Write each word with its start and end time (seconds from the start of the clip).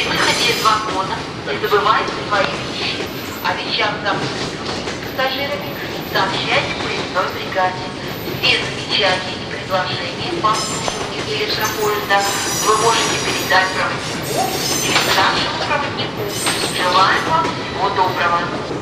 При 0.00 0.08
выходе 0.08 0.56
из 0.56 0.64
вагона 0.64 1.14
не 1.44 1.58
забывайте 1.60 2.10
свои 2.26 2.46
вещи. 2.72 3.04
О 3.44 3.52
вещах 3.52 3.90
забытых 4.02 4.48
пассажирами 5.04 5.76
сообщайте 6.10 6.72
поездной 6.80 7.28
бригаде. 7.34 7.84
Все 8.40 8.64
замечания 8.64 9.36
и 9.36 9.52
предложения 9.52 10.40
по 10.40 10.52
обслуживанию 10.52 11.20
электропоезда 11.28 12.22
вы 12.64 12.76
можете 12.78 13.16
передать 13.26 13.68
проводнику 13.76 14.48
или 14.84 14.96
старшему 15.12 15.58
проводнику. 15.68 16.22
Желаем 16.74 17.24
вам 17.28 17.44
всего 17.44 17.88
доброго. 17.90 18.79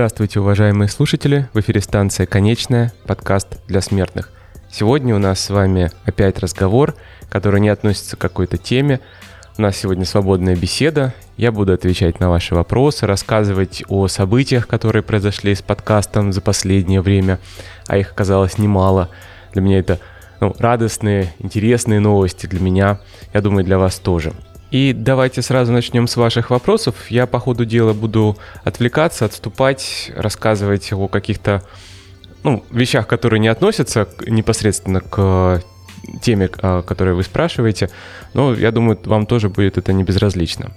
Здравствуйте, 0.00 0.40
уважаемые 0.40 0.88
слушатели! 0.88 1.50
В 1.52 1.60
эфире 1.60 1.82
станция 1.82 2.24
«Конечная», 2.24 2.90
подкаст 3.04 3.58
для 3.68 3.82
смертных. 3.82 4.30
Сегодня 4.72 5.14
у 5.14 5.18
нас 5.18 5.40
с 5.40 5.50
вами 5.50 5.90
опять 6.06 6.38
разговор, 6.38 6.94
который 7.28 7.60
не 7.60 7.68
относится 7.68 8.16
к 8.16 8.18
какой-то 8.18 8.56
теме. 8.56 9.00
У 9.58 9.60
нас 9.60 9.76
сегодня 9.76 10.06
свободная 10.06 10.56
беседа. 10.56 11.12
Я 11.36 11.52
буду 11.52 11.74
отвечать 11.74 12.18
на 12.18 12.30
ваши 12.30 12.54
вопросы, 12.54 13.06
рассказывать 13.06 13.84
о 13.88 14.08
событиях, 14.08 14.66
которые 14.66 15.02
произошли 15.02 15.54
с 15.54 15.60
подкастом 15.60 16.32
за 16.32 16.40
последнее 16.40 17.02
время, 17.02 17.38
а 17.86 17.98
их 17.98 18.12
оказалось 18.12 18.56
немало. 18.56 19.10
Для 19.52 19.60
меня 19.60 19.80
это 19.80 20.00
ну, 20.40 20.56
радостные, 20.58 21.34
интересные 21.40 22.00
новости 22.00 22.46
для 22.46 22.60
меня, 22.60 23.00
я 23.34 23.42
думаю, 23.42 23.66
для 23.66 23.76
вас 23.76 23.98
тоже– 23.98 24.32
и 24.70 24.92
давайте 24.92 25.42
сразу 25.42 25.72
начнем 25.72 26.06
с 26.06 26.16
ваших 26.16 26.50
вопросов. 26.50 26.94
Я 27.10 27.26
по 27.26 27.38
ходу 27.40 27.64
дела 27.64 27.92
буду 27.92 28.38
отвлекаться, 28.62 29.24
отступать, 29.24 30.12
рассказывать 30.14 30.92
о 30.92 31.08
каких-то 31.08 31.62
ну, 32.44 32.64
вещах, 32.70 33.06
которые 33.06 33.40
не 33.40 33.48
относятся 33.48 34.08
непосредственно 34.26 35.00
к 35.00 35.62
теме, 36.22 36.48
о 36.62 36.82
которой 36.82 37.14
вы 37.14 37.22
спрашиваете. 37.22 37.90
Но 38.32 38.54
я 38.54 38.70
думаю, 38.70 38.98
вам 39.04 39.26
тоже 39.26 39.48
будет 39.48 39.76
это 39.76 39.92
не 39.92 40.04
безразлично. 40.04 40.72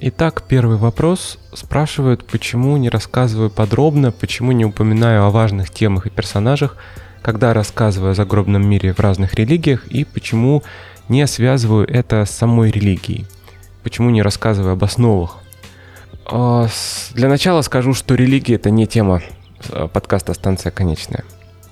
Итак, 0.00 0.44
первый 0.46 0.76
вопрос. 0.76 1.40
Спрашивают, 1.52 2.24
почему 2.24 2.76
не 2.76 2.88
рассказываю 2.88 3.50
подробно, 3.50 4.12
почему 4.12 4.52
не 4.52 4.64
упоминаю 4.64 5.24
о 5.24 5.30
важных 5.30 5.70
темах 5.70 6.06
и 6.06 6.10
персонажах, 6.10 6.76
когда 7.20 7.52
рассказываю 7.52 8.12
о 8.12 8.14
загробном 8.14 8.64
мире 8.64 8.92
в 8.92 9.00
разных 9.00 9.34
религиях, 9.34 9.88
и 9.88 10.04
почему 10.04 10.62
не 11.08 11.26
связываю 11.26 11.84
это 11.84 12.24
с 12.24 12.30
самой 12.30 12.70
религией. 12.70 13.26
Почему 13.82 14.10
не 14.10 14.22
рассказываю 14.22 14.74
об 14.74 14.84
основах. 14.84 15.38
А, 16.26 16.68
для 17.14 17.28
начала 17.28 17.62
скажу, 17.62 17.92
что 17.92 18.14
религия 18.14 18.54
это 18.54 18.70
не 18.70 18.86
тема 18.86 19.20
э, 19.68 19.88
подкаста 19.92 20.32
«Станция 20.32 20.70
конечная». 20.70 21.24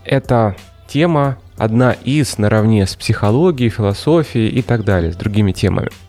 Это 0.05 0.57
тема 0.89 1.39
одна 1.57 1.93
из 1.93 2.39
наравне 2.39 2.89
с 2.89 2.97
психологией, 2.97 3.71
философией 3.71 4.49
и 4.49 4.63
так 4.63 4.85
далее, 4.85 5.13
с 5.13 5.17
другими 5.17 5.53
темами– 5.53 5.91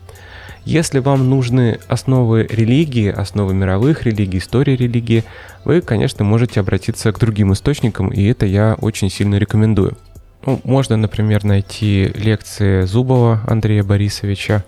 если 0.67 0.99
вам 0.99 1.29
нужны 1.29 1.79
основы 1.87 2.43
религии, 2.43 3.09
основы 3.09 3.53
мировых 3.53 4.03
религий, 4.03 4.39
истории 4.39 4.75
религии, 4.75 5.23
вы, 5.63 5.79
конечно, 5.79 6.25
можете 6.25 6.59
обратиться 6.59 7.13
к 7.13 7.19
другим 7.19 7.53
источникам, 7.53 8.09
и 8.09 8.25
это 8.25 8.45
я 8.45 8.75
очень 8.81 9.09
сильно 9.09 9.35
рекомендую. 9.35 9.97
Ну, 10.45 10.59
можно, 10.66 10.97
например, 10.97 11.45
найти 11.45 12.11
лекции 12.16 12.81
Зубова 12.81 13.41
Андрея 13.47 13.83
Борисовича. 13.83 14.66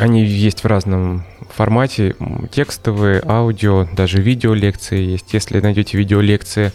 Они 0.00 0.24
есть 0.24 0.64
в 0.64 0.66
разном 0.66 1.24
формате, 1.48 2.16
текстовые, 2.50 3.22
аудио, 3.24 3.86
даже 3.92 4.20
видеолекции 4.20 5.12
есть. 5.12 5.32
Если 5.32 5.60
найдете 5.60 5.96
видеолекции 5.96 6.72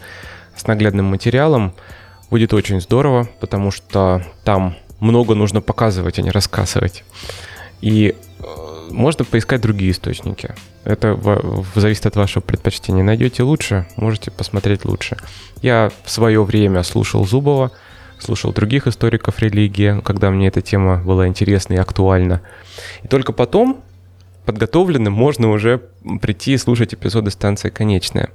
с 0.56 0.66
наглядным 0.66 1.06
материалом, 1.06 1.74
будет 2.30 2.54
очень 2.54 2.80
здорово, 2.80 3.28
потому 3.40 3.70
что 3.70 4.22
там 4.44 4.76
много 4.98 5.34
нужно 5.34 5.60
показывать, 5.60 6.18
а 6.18 6.22
не 6.22 6.30
рассказывать. 6.30 7.04
И 7.80 8.14
э, 8.40 8.88
можно 8.90 9.24
поискать 9.24 9.60
другие 9.60 9.92
источники. 9.92 10.54
Это 10.84 11.14
в, 11.14 11.64
в, 11.74 11.80
зависит 11.80 12.06
от 12.06 12.16
вашего 12.16 12.42
предпочтения. 12.42 13.02
Найдете 13.02 13.42
лучше, 13.42 13.86
можете 13.96 14.30
посмотреть 14.30 14.84
лучше. 14.84 15.16
Я 15.62 15.90
в 16.04 16.10
свое 16.10 16.42
время 16.42 16.82
слушал 16.82 17.24
Зубова, 17.26 17.70
слушал 18.18 18.52
других 18.52 18.86
историков 18.86 19.38
религии, 19.40 20.00
когда 20.04 20.30
мне 20.30 20.48
эта 20.48 20.60
тема 20.60 21.02
была 21.04 21.28
интересна 21.28 21.74
и 21.74 21.76
актуальна. 21.76 22.40
И 23.02 23.08
только 23.08 23.32
потом, 23.32 23.80
подготовленным, 24.44 25.12
можно 25.12 25.50
уже 25.50 25.82
прийти 26.20 26.54
и 26.54 26.58
слушать 26.58 26.94
эпизоды 26.94 27.30
станции 27.30 27.70
«Конечная». 27.70 28.30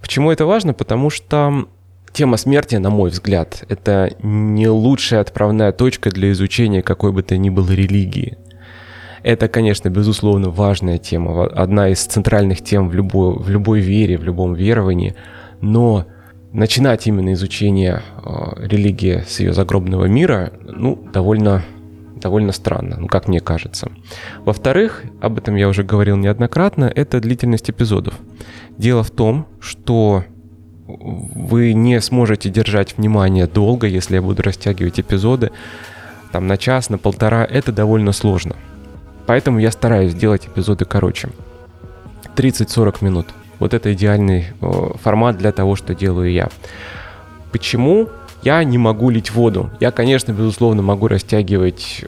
Почему 0.00 0.30
это 0.30 0.46
важно? 0.46 0.72
Потому 0.72 1.10
что 1.10 1.68
тема 2.14 2.38
смерти, 2.38 2.76
на 2.76 2.88
мой 2.88 3.10
взгляд, 3.10 3.64
это 3.68 4.10
не 4.22 4.68
лучшая 4.68 5.20
отправная 5.20 5.72
точка 5.72 6.10
для 6.10 6.32
изучения 6.32 6.82
какой 6.82 7.12
бы 7.12 7.22
то 7.22 7.36
ни 7.36 7.50
было 7.50 7.70
религии– 7.72 8.38
это, 9.22 9.48
конечно, 9.48 9.88
безусловно, 9.88 10.50
важная 10.50 10.98
тема, 10.98 11.46
одна 11.46 11.88
из 11.88 12.00
центральных 12.00 12.62
тем 12.62 12.88
в 12.88 12.94
любой, 12.94 13.38
в 13.38 13.48
любой 13.50 13.80
вере, 13.80 14.16
в 14.16 14.24
любом 14.24 14.54
веровании, 14.54 15.14
но 15.60 16.06
начинать 16.52 17.06
именно 17.06 17.32
изучение 17.34 18.02
э, 18.24 18.66
религии 18.66 19.22
с 19.26 19.40
ее 19.40 19.52
загробного 19.52 20.06
мира, 20.06 20.52
ну, 20.62 20.98
довольно, 21.12 21.62
довольно 22.16 22.52
странно, 22.52 22.96
ну, 22.98 23.06
как 23.08 23.28
мне 23.28 23.40
кажется. 23.40 23.90
Во-вторых, 24.44 25.04
об 25.20 25.38
этом 25.38 25.54
я 25.56 25.68
уже 25.68 25.84
говорил 25.84 26.16
неоднократно, 26.16 26.90
это 26.92 27.20
длительность 27.20 27.70
эпизодов. 27.70 28.14
Дело 28.78 29.02
в 29.02 29.10
том, 29.10 29.46
что 29.60 30.24
вы 30.86 31.72
не 31.72 32.00
сможете 32.00 32.48
держать 32.48 32.96
внимание 32.96 33.46
долго, 33.46 33.86
если 33.86 34.16
я 34.16 34.22
буду 34.22 34.42
растягивать 34.42 34.98
эпизоды, 34.98 35.50
там 36.32 36.46
на 36.46 36.56
час, 36.56 36.90
на 36.90 36.98
полтора, 36.98 37.44
это 37.44 37.70
довольно 37.70 38.12
сложно– 38.12 38.56
Поэтому 39.30 39.60
я 39.60 39.70
стараюсь 39.70 40.12
делать 40.12 40.48
эпизоды 40.48 40.84
короче. 40.86 41.28
30-40 42.34 42.96
минут. 43.04 43.28
Вот 43.60 43.74
это 43.74 43.92
идеальный 43.92 44.46
формат 45.04 45.38
для 45.38 45.52
того, 45.52 45.76
что 45.76 45.94
делаю 45.94 46.32
я. 46.32 46.48
Почему 47.52 48.08
я 48.42 48.64
не 48.64 48.76
могу 48.76 49.08
лить 49.08 49.30
воду? 49.30 49.70
Я, 49.78 49.92
конечно, 49.92 50.32
безусловно, 50.32 50.82
могу 50.82 51.06
растягивать 51.06 52.04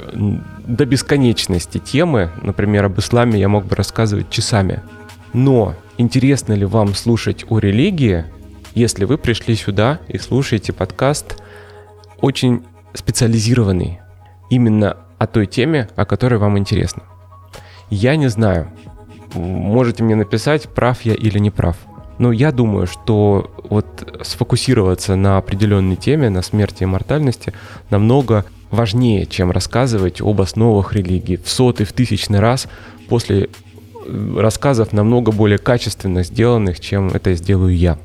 до 0.67 0.85
бесконечности 0.85 1.79
темы. 1.79 2.31
Например, 2.43 2.87
об 2.87 2.99
исламе 2.99 3.39
я 3.39 3.49
мог 3.49 3.67
бы 3.67 3.77
рассказывать 3.77 4.29
часами. 4.29 4.81
Но 5.33 5.77
интересно 5.99 6.55
ли 6.55 6.65
вам 6.65 6.93
слушать 6.93 7.45
о 7.49 7.61
религии, 7.61 8.25
если 8.75 9.05
вы 9.05 9.17
пришли 9.17 9.55
сюда 9.55 10.01
и 10.09 10.19
слушаете 10.19 10.73
подкаст 10.73 11.41
очень 12.21 12.65
специализированный 12.95 14.01
именно 14.51 14.97
о 15.19 15.29
той 15.29 15.47
теме, 15.47 15.89
о 15.95 16.05
которой 16.05 16.41
вам 16.41 16.59
интересно? 16.59 17.05
Я 17.93 18.17
не 18.17 18.29
знаю. 18.29 18.69
Можете 19.35 20.03
мне 20.03 20.15
написать, 20.15 20.67
прав 20.67 21.03
я 21.03 21.13
или 21.13 21.39
не 21.39 21.51
прав. 21.51 21.77
Но 22.19 22.33
я 22.33 22.51
думаю, 22.51 22.87
что 22.87 23.55
вот 23.69 24.19
сфокусироваться 24.23 25.15
на 25.15 25.37
определенной 25.37 25.97
теме, 25.97 26.31
на 26.31 26.41
смерти 26.41 26.85
и 26.85 26.87
мортальности, 26.87 27.53
намного 27.91 28.47
важнее, 28.71 29.27
чем 29.27 29.51
рассказывать 29.51 30.23
об 30.23 30.41
основах 30.41 30.95
религии 30.95 31.37
в 31.37 31.51
сотый, 31.51 31.85
в 31.85 31.93
тысячный 31.93 32.41
раз 32.41 32.67
после 33.11 33.51
э, 34.07 34.37
рассказов 34.39 34.95
намного 34.95 35.31
более 35.31 35.59
качественно 35.59 36.23
сделанных, 36.23 36.81
чем 36.81 37.09
это 37.09 37.35
сделаю 37.35 37.77
я. 37.77 37.99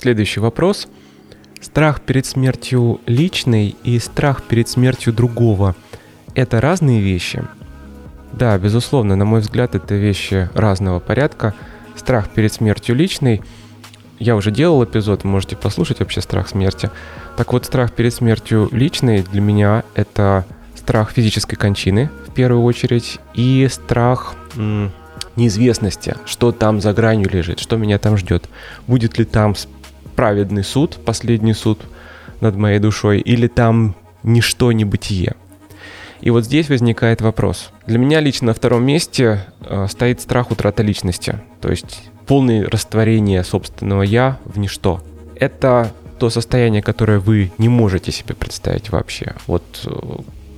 Следующий 0.00 0.40
вопрос. 0.40 0.88
Страх 1.60 2.00
перед 2.00 2.24
смертью 2.24 3.02
личный 3.04 3.76
и 3.84 3.98
страх 3.98 4.42
перед 4.44 4.66
смертью 4.66 5.12
другого– 5.12 5.76
это 6.34 6.58
разные 6.58 7.02
вещи? 7.02 7.42
Да, 8.32 8.56
безусловно, 8.56 9.14
на 9.14 9.26
мой 9.26 9.40
взгляд, 9.40 9.74
это 9.74 9.96
вещи 9.96 10.48
разного 10.54 11.00
порядка. 11.00 11.52
Страх 11.96 12.30
перед 12.30 12.50
смертью 12.50 12.96
личный– 12.96 13.42
я 14.18 14.36
уже 14.36 14.50
делал 14.50 14.82
эпизод, 14.82 15.24
можете 15.24 15.54
послушать 15.56 16.00
вообще 16.00 16.22
страх 16.22 16.48
смерти. 16.48 16.90
Так 17.36 17.52
вот, 17.52 17.66
страх 17.66 17.92
перед 17.92 18.14
смертью 18.14 18.70
личный 18.72 19.22
для 19.22 19.42
меня– 19.42 19.84
это 19.94 20.46
страх 20.76 21.10
физической 21.10 21.56
кончины 21.56 22.08
в 22.26 22.32
первую 22.32 22.64
очередь 22.64 23.20
и 23.34 23.68
страх 23.70 24.34
неизвестности, 25.36 26.16
что 26.24 26.52
там 26.52 26.80
за 26.80 26.94
гранью 26.94 27.28
лежит, 27.30 27.58
что 27.60 27.76
меня 27.76 27.98
там 27.98 28.16
ждет. 28.16 28.48
Будет 28.86 29.18
ли 29.18 29.26
там 29.26 29.54
праведный 30.20 30.64
суд, 30.64 30.98
последний 31.02 31.54
суд 31.54 31.80
над 32.42 32.54
моей 32.54 32.78
душой, 32.78 33.20
или 33.20 33.46
там 33.46 33.94
ничто, 34.22 34.70
не 34.70 34.84
бытие. 34.84 35.32
И 36.20 36.28
вот 36.28 36.44
здесь 36.44 36.68
возникает 36.68 37.22
вопрос. 37.22 37.70
Для 37.86 37.98
меня 37.98 38.20
лично 38.20 38.48
на 38.48 38.52
втором 38.52 38.84
месте 38.84 39.46
э, 39.62 39.86
стоит 39.88 40.20
страх 40.20 40.50
утраты 40.50 40.82
личности, 40.82 41.40
то 41.62 41.70
есть 41.70 42.02
полное 42.26 42.68
растворение 42.68 43.42
собственного 43.44 44.02
«я» 44.02 44.38
в 44.44 44.58
ничто. 44.58 45.00
Это 45.36 45.90
то 46.18 46.28
состояние, 46.28 46.82
которое 46.82 47.18
вы 47.18 47.50
не 47.56 47.70
можете 47.70 48.12
себе 48.12 48.34
представить 48.34 48.90
вообще. 48.90 49.36
Вот 49.46 49.64
э, 49.86 49.90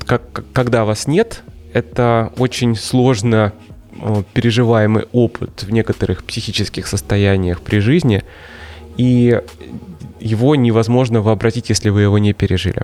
как, 0.04 0.42
когда 0.52 0.84
вас 0.84 1.06
нет, 1.06 1.44
это 1.72 2.32
очень 2.36 2.74
сложно 2.74 3.52
э, 3.92 4.24
переживаемый 4.34 5.04
опыт 5.12 5.62
в 5.62 5.70
некоторых 5.70 6.24
психических 6.24 6.88
состояниях 6.88 7.60
при 7.60 7.78
жизни, 7.78 8.24
и 8.96 9.40
его 10.20 10.54
невозможно 10.54 11.20
вообразить, 11.20 11.68
если 11.68 11.90
вы 11.90 12.02
его 12.02 12.18
не 12.18 12.32
пережили. 12.32 12.82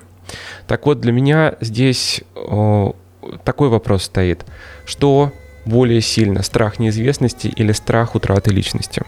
Так 0.67 0.87
вот, 0.87 1.01
для 1.01 1.13
меня 1.13 1.55
здесь 1.61 2.23
э, 2.35 2.93
такой 3.45 3.69
вопрос 3.69 4.05
стоит. 4.05 4.45
Что 4.85 5.33
более 5.65 6.01
сильно, 6.01 6.43
страх 6.43 6.79
неизвестности 6.79 7.47
или 7.49 7.73
страх 7.73 8.15
утраты 8.15 8.51
личности? 8.51 9.03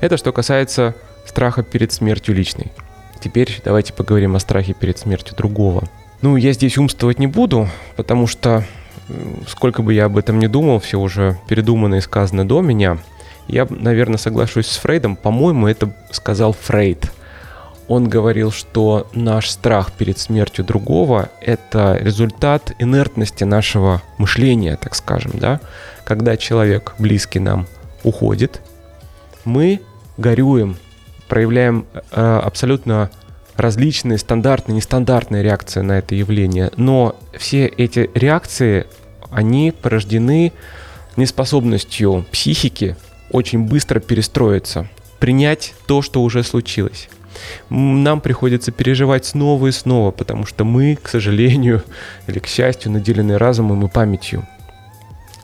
Это 0.00 0.16
что 0.16 0.32
касается 0.32 0.94
страха 1.26 1.62
перед 1.62 1.92
смертью 1.92 2.34
личной. 2.34 2.72
Теперь 3.20 3.60
давайте 3.64 3.92
поговорим 3.92 4.36
о 4.36 4.40
страхе 4.40 4.72
перед 4.72 4.98
смертью 4.98 5.36
другого. 5.36 5.84
Ну, 6.22 6.36
я 6.36 6.52
здесь 6.52 6.78
умствовать 6.78 7.18
не 7.18 7.26
буду, 7.26 7.68
потому 7.96 8.26
что 8.26 8.64
сколько 9.46 9.82
бы 9.82 9.94
я 9.94 10.06
об 10.06 10.16
этом 10.16 10.38
не 10.38 10.48
думал, 10.48 10.80
все 10.80 10.98
уже 10.98 11.38
передумано 11.48 11.96
и 11.96 12.00
сказано 12.00 12.46
до 12.46 12.60
меня. 12.60 12.98
Я, 13.50 13.66
наверное, 13.68 14.18
соглашусь 14.18 14.66
с 14.66 14.76
Фрейдом. 14.78 15.16
По-моему, 15.16 15.66
это 15.66 15.92
сказал 16.10 16.52
Фрейд– 16.52 17.10
он 17.90 18.08
говорил, 18.08 18.52
что 18.52 19.08
наш 19.14 19.50
страх 19.50 19.90
перед 19.90 20.16
смертью 20.16 20.64
другого— 20.64 21.28
это 21.40 21.98
результат 22.00 22.70
инертности 22.78 23.42
нашего 23.42 24.00
мышления, 24.16 24.76
так 24.80 24.94
скажем, 24.94 25.32
да? 25.34 25.60
Когда 26.04 26.36
человек, 26.36 26.94
близкий 27.00 27.40
нам, 27.40 27.66
уходит, 28.04 28.60
мы 29.44 29.80
горюем, 30.18 30.76
проявляем 31.26 31.84
э, 32.12 32.40
абсолютно 32.44 33.10
различные 33.56 34.18
стандартные, 34.18 34.76
нестандартные 34.76 35.42
реакции 35.42 35.80
на 35.80 35.98
это 35.98 36.14
явление. 36.14 36.70
Но 36.76 37.16
все 37.36 37.66
эти 37.66 38.08
реакции, 38.14 38.86
они 39.32 39.72
порождены 39.72 40.52
неспособностью 41.16 42.24
психики 42.30 42.94
очень 43.30 43.64
быстро 43.64 44.00
перестроиться, 44.00 44.88
принять 45.18 45.74
то, 45.86 46.02
что 46.02 46.22
уже 46.22 46.42
случилось 46.42 47.08
нам 47.68 48.20
приходится 48.20 48.72
переживать 48.72 49.24
снова 49.24 49.66
и 49.68 49.72
снова, 49.72 50.10
потому 50.10 50.46
что 50.46 50.64
мы, 50.64 50.96
к 51.00 51.08
сожалению 51.08 51.82
или 52.26 52.38
к 52.38 52.46
счастью, 52.46 52.92
наделены 52.92 53.38
разумом 53.38 53.86
и 53.86 53.88
памятью. 53.88 54.46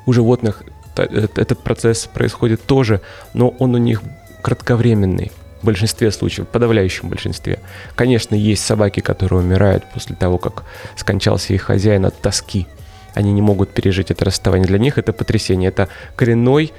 У 0.04 0.12
животных 0.12 0.62
э, 0.96 1.26
этот 1.36 1.62
процесс 1.62 2.06
происходит 2.06 2.64
тоже, 2.64 3.00
но 3.34 3.48
он 3.58 3.74
у 3.74 3.78
них 3.78 4.02
кратковременный 4.42 5.32
в 5.62 5.66
большинстве 5.66 6.10
случаев, 6.12 6.46
в 6.46 6.50
подавляющем 6.50 7.08
большинстве. 7.08 7.60
Конечно, 7.94 8.34
есть 8.34 8.64
собаки, 8.64 9.00
которые 9.00 9.40
умирают 9.40 9.84
после 9.92 10.14
того, 10.14 10.38
как 10.38 10.64
скончался 10.96 11.54
их 11.54 11.62
хозяин 11.62 12.04
от 12.04 12.20
тоски. 12.20 12.66
Они 13.14 13.32
не 13.32 13.40
могут 13.40 13.70
пережить 13.70 14.10
это 14.10 14.26
расставание. 14.26 14.66
Для 14.66 14.78
них 14.78 14.98
это 14.98 15.14
потрясение. 15.14 15.68
Это 15.68 15.88
коренной, 16.16 16.72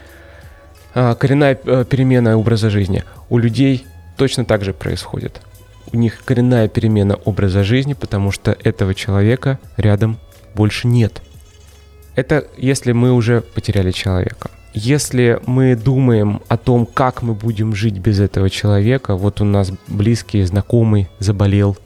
коренная 1.15 1.59
э, 1.63 1.85
перемена 1.89 2.38
образа 2.38 2.69
жизни. 2.69 3.03
У 3.29 3.38
людей 3.38 3.85
точно 4.15 4.45
так 4.45 4.63
же 4.63 4.73
происходит. 4.73 5.41
У 5.91 5.97
них 5.97 6.23
коренная 6.25 6.67
перемена 6.67 7.15
образа 7.15 7.63
жизни, 7.63 7.94
потому 7.94 8.31
что 8.31 8.57
этого 8.63 8.94
человека 8.94 9.59
рядом 9.77 10.17
больше 10.55 10.88
нет. 10.88 11.21
Это 12.15 12.47
если 12.57 12.94
мы 12.94 13.13
уже 13.13 13.41
потеряли 13.41 13.91
человека. 13.91 14.49
Если 14.73 15.39
мы 15.45 15.75
думаем 15.75 16.41
о 16.47 16.57
том, 16.57 16.85
как 16.85 17.21
мы 17.21 17.33
будем 17.33 17.75
жить 17.75 17.99
без 17.99 18.19
этого 18.19 18.49
человека, 18.49 19.15
вот 19.15 19.39
у 19.39 19.45
нас 19.45 19.71
близкий, 19.88 20.44
знакомый 20.44 21.09
заболел, 21.19 21.77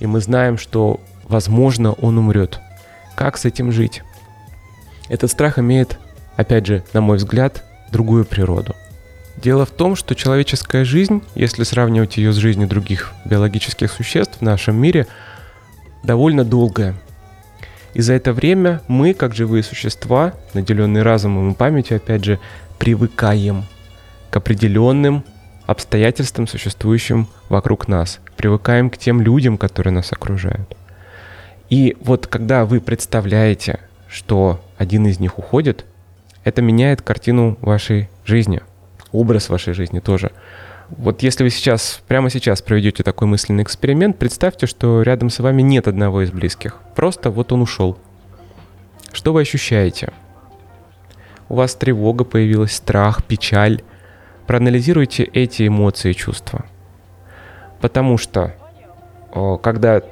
и 0.00 0.06
мы 0.06 0.20
знаем, 0.20 0.58
что, 0.58 1.00
возможно, 1.28 1.92
он 1.92 2.18
умрет. 2.18 2.58
Как 3.14 3.38
с 3.38 3.44
этим 3.44 3.70
жить? 3.70 4.02
Этот 5.08 5.30
страх 5.30 5.58
имеет, 5.58 5.98
опять 6.36 6.66
же, 6.66 6.82
на 6.92 7.00
мой 7.00 7.18
взгляд, 7.18 7.64
другую 7.92 8.24
природу. 8.24 8.74
Дело 9.36 9.64
в 9.64 9.70
том, 9.70 9.96
что 9.96 10.14
человеческая 10.14 10.84
жизнь, 10.84 11.22
если 11.34 11.62
сравнивать 11.62 12.16
ее 12.16 12.32
с 12.32 12.36
жизнью 12.36 12.68
других 12.68 13.12
биологических 13.24 13.90
существ 13.90 14.38
в 14.38 14.42
нашем 14.42 14.76
мире, 14.76 15.06
довольно 16.02 16.44
долгая. 16.44 16.94
И 17.94 18.00
за 18.00 18.14
это 18.14 18.32
время 18.32 18.80
мы, 18.88 19.14
как 19.14 19.34
живые 19.34 19.62
существа, 19.62 20.32
наделенные 20.54 21.02
разумом 21.02 21.52
и 21.52 21.54
памятью, 21.54 21.96
опять 21.96 22.24
же, 22.24 22.40
привыкаем 22.78 23.64
к 24.30 24.36
определенным 24.36 25.24
обстоятельствам, 25.66 26.46
существующим 26.46 27.28
вокруг 27.48 27.88
нас. 27.88 28.20
Привыкаем 28.36 28.90
к 28.90 28.96
тем 28.96 29.20
людям, 29.20 29.58
которые 29.58 29.92
нас 29.92 30.12
окружают. 30.12 30.76
И 31.68 31.96
вот 32.00 32.26
когда 32.26 32.64
вы 32.64 32.80
представляете, 32.80 33.80
что 34.08 34.60
один 34.76 35.06
из 35.06 35.20
них 35.20 35.38
уходит, 35.38 35.84
это 36.44 36.62
меняет 36.62 37.02
картину 37.02 37.58
вашей 37.60 38.08
жизни– 38.24 38.60
образ 39.12 39.48
вашей 39.48 39.74
жизни 39.74 40.00
тоже. 40.00 40.32
Вот 40.88 41.22
если 41.22 41.44
вы 41.44 41.50
сейчас, 41.50 42.02
прямо 42.08 42.28
сейчас 42.28 42.60
проведете 42.60 43.02
такой 43.02 43.28
мысленный 43.28 43.62
эксперимент, 43.62 44.18
представьте, 44.18 44.66
что 44.66 45.02
рядом 45.02 45.30
с 45.30 45.38
вами 45.38 45.62
нет 45.62 45.88
одного 45.88 46.22
из 46.22 46.30
близких. 46.30 46.80
Просто 46.94 47.30
вот 47.30 47.52
он 47.52 47.62
ушел. 47.62 47.96
Что 49.12 49.32
вы 49.32 49.42
ощущаете? 49.42 50.12
У 51.48 51.54
вас 51.54 51.74
тревога 51.74 52.24
появилась, 52.24 52.72
страх, 52.72 53.24
печаль. 53.24 53.82
Проанализируйте 54.46 55.22
эти 55.22 55.66
эмоции 55.66 56.10
и 56.10 56.14
чувства. 56.14 56.66
Потому 57.80 58.18
что, 58.18 58.54
когда, 59.62 60.02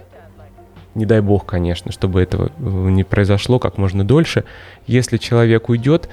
не 0.95 1.07
дай 1.07 1.21
бог, 1.21 1.47
конечно, 1.47 1.93
чтобы 1.93 2.21
этого 2.21 2.51
э, 2.59 2.63
не 2.63 3.05
произошло 3.05 3.59
как 3.59 3.79
можно 3.79 4.05
дольше, 4.05 4.45
если 4.87 5.17
человек 5.17 5.69
уйдет, 5.69 6.09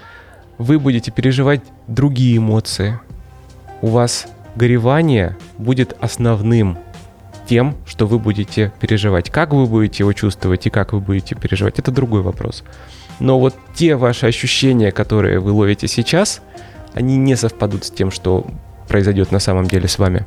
вы 0.57 0.79
будете 0.79 1.11
переживать 1.11 1.61
другие 1.87 2.37
эмоции. 2.37 2.99
У 3.81 3.87
вас 3.87 4.27
горевание 4.55 5.37
будет 5.57 5.95
основным 5.99 6.77
тем, 7.47 7.75
что 7.85 8.05
вы 8.07 8.19
будете 8.19 8.71
переживать. 8.79 9.29
Как 9.29 9.53
вы 9.53 9.65
будете 9.65 10.03
его 10.03 10.13
чувствовать 10.13 10.67
и 10.67 10.69
как 10.69 10.93
вы 10.93 10.99
будете 10.99 11.35
переживать, 11.35 11.79
это 11.79 11.91
другой 11.91 12.21
вопрос. 12.21 12.63
Но 13.19 13.39
вот 13.39 13.55
те 13.73 13.95
ваши 13.95 14.27
ощущения, 14.27 14.91
которые 14.91 15.39
вы 15.39 15.51
ловите 15.51 15.87
сейчас, 15.87 16.41
они 16.93 17.17
не 17.17 17.35
совпадут 17.35 17.85
с 17.85 17.91
тем, 17.91 18.11
что 18.11 18.45
произойдет 18.87 19.31
на 19.31 19.39
самом 19.39 19.65
деле 19.65 19.87
с 19.87 19.97
вами. 19.97 20.25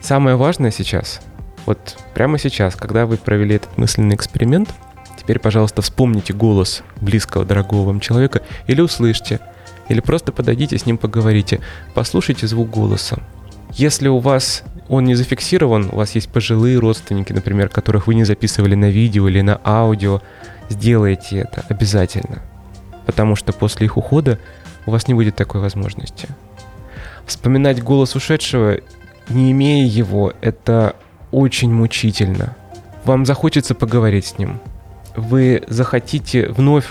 Самое 0.00 0.36
важное 0.36 0.70
сейчас, 0.70 1.20
вот 1.66 1.98
прямо 2.14 2.38
сейчас, 2.38 2.74
когда 2.74 3.06
вы 3.06 3.16
провели 3.16 3.56
этот 3.56 3.76
мысленный 3.78 4.14
эксперимент, 4.14 4.70
теперь, 5.18 5.38
пожалуйста, 5.38 5.82
вспомните 5.82 6.32
голос 6.32 6.82
близкого, 7.00 7.44
дорогого 7.44 7.86
вам 7.86 8.00
человека 8.00 8.42
или 8.66 8.80
услышьте– 8.80 9.40
или 9.88 10.00
просто 10.00 10.32
подойдите 10.32 10.78
с 10.78 10.86
ним 10.86 10.98
поговорите, 10.98 11.60
послушайте 11.94 12.46
звук 12.46 12.70
голоса. 12.70 13.18
Если 13.72 14.08
у 14.08 14.18
вас 14.18 14.64
он 14.88 15.04
не 15.04 15.14
зафиксирован, 15.14 15.88
у 15.92 15.96
вас 15.96 16.14
есть 16.14 16.28
пожилые 16.28 16.78
родственники, 16.78 17.32
например, 17.32 17.68
которых 17.68 18.06
вы 18.06 18.14
не 18.14 18.24
записывали 18.24 18.74
на 18.74 18.90
видео 18.90 19.28
или 19.28 19.40
на 19.40 19.60
аудио, 19.64 20.20
сделайте 20.68 21.38
это 21.38 21.64
обязательно. 21.68 22.42
Потому 23.06 23.36
что 23.36 23.52
после 23.52 23.86
их 23.86 23.96
ухода 23.96 24.38
у 24.86 24.90
вас 24.90 25.08
не 25.08 25.14
будет 25.14 25.36
такой 25.36 25.60
возможности. 25.60 26.28
Вспоминать 27.26 27.82
голос 27.82 28.14
ушедшего, 28.16 28.78
не 29.28 29.52
имея 29.52 29.86
его, 29.86 30.32
это 30.40 30.96
очень 31.32 31.72
мучительно. 31.72 32.54
Вам 33.04 33.26
захочется 33.26 33.74
поговорить 33.74 34.26
с 34.26 34.38
ним. 34.38 34.60
Вы 35.16 35.64
захотите 35.66 36.48
вновь 36.48 36.86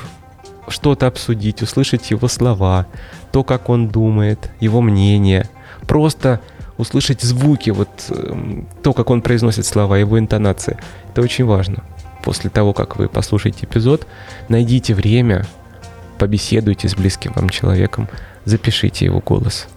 что-то 0.68 1.08
обсудить, 1.08 1.62
услышать 1.62 2.12
его 2.12 2.28
слова, 2.28 2.86
то, 3.32 3.44
как 3.44 3.70
он 3.70 3.88
думает, 3.88 4.52
его 4.60 4.82
мнение, 4.82 5.50
просто 5.88 6.42
услышать 6.78 7.22
звуки, 7.22 7.70
вот 7.70 7.90
э, 8.10 8.64
то, 8.84 8.94
как 8.94 9.10
он 9.10 9.22
произносит 9.22 9.66
слова, 9.66 9.98
его 9.98 10.20
интонации. 10.20 10.78
Это 11.12 11.22
очень 11.22 11.46
важно. 11.46 11.84
После 12.24 12.50
того, 12.50 12.74
как 12.74 12.98
вы 12.98 13.08
послушаете 13.08 13.66
эпизод, 13.66 14.08
найдите 14.50 14.94
время, 14.94 15.46
побеседуйте 16.18 16.88
с 16.88 16.96
близким 16.96 17.34
вам 17.34 17.50
человеком, 17.50 18.08
запишите 18.46 19.06
его 19.06 19.20
голос. 19.20 19.68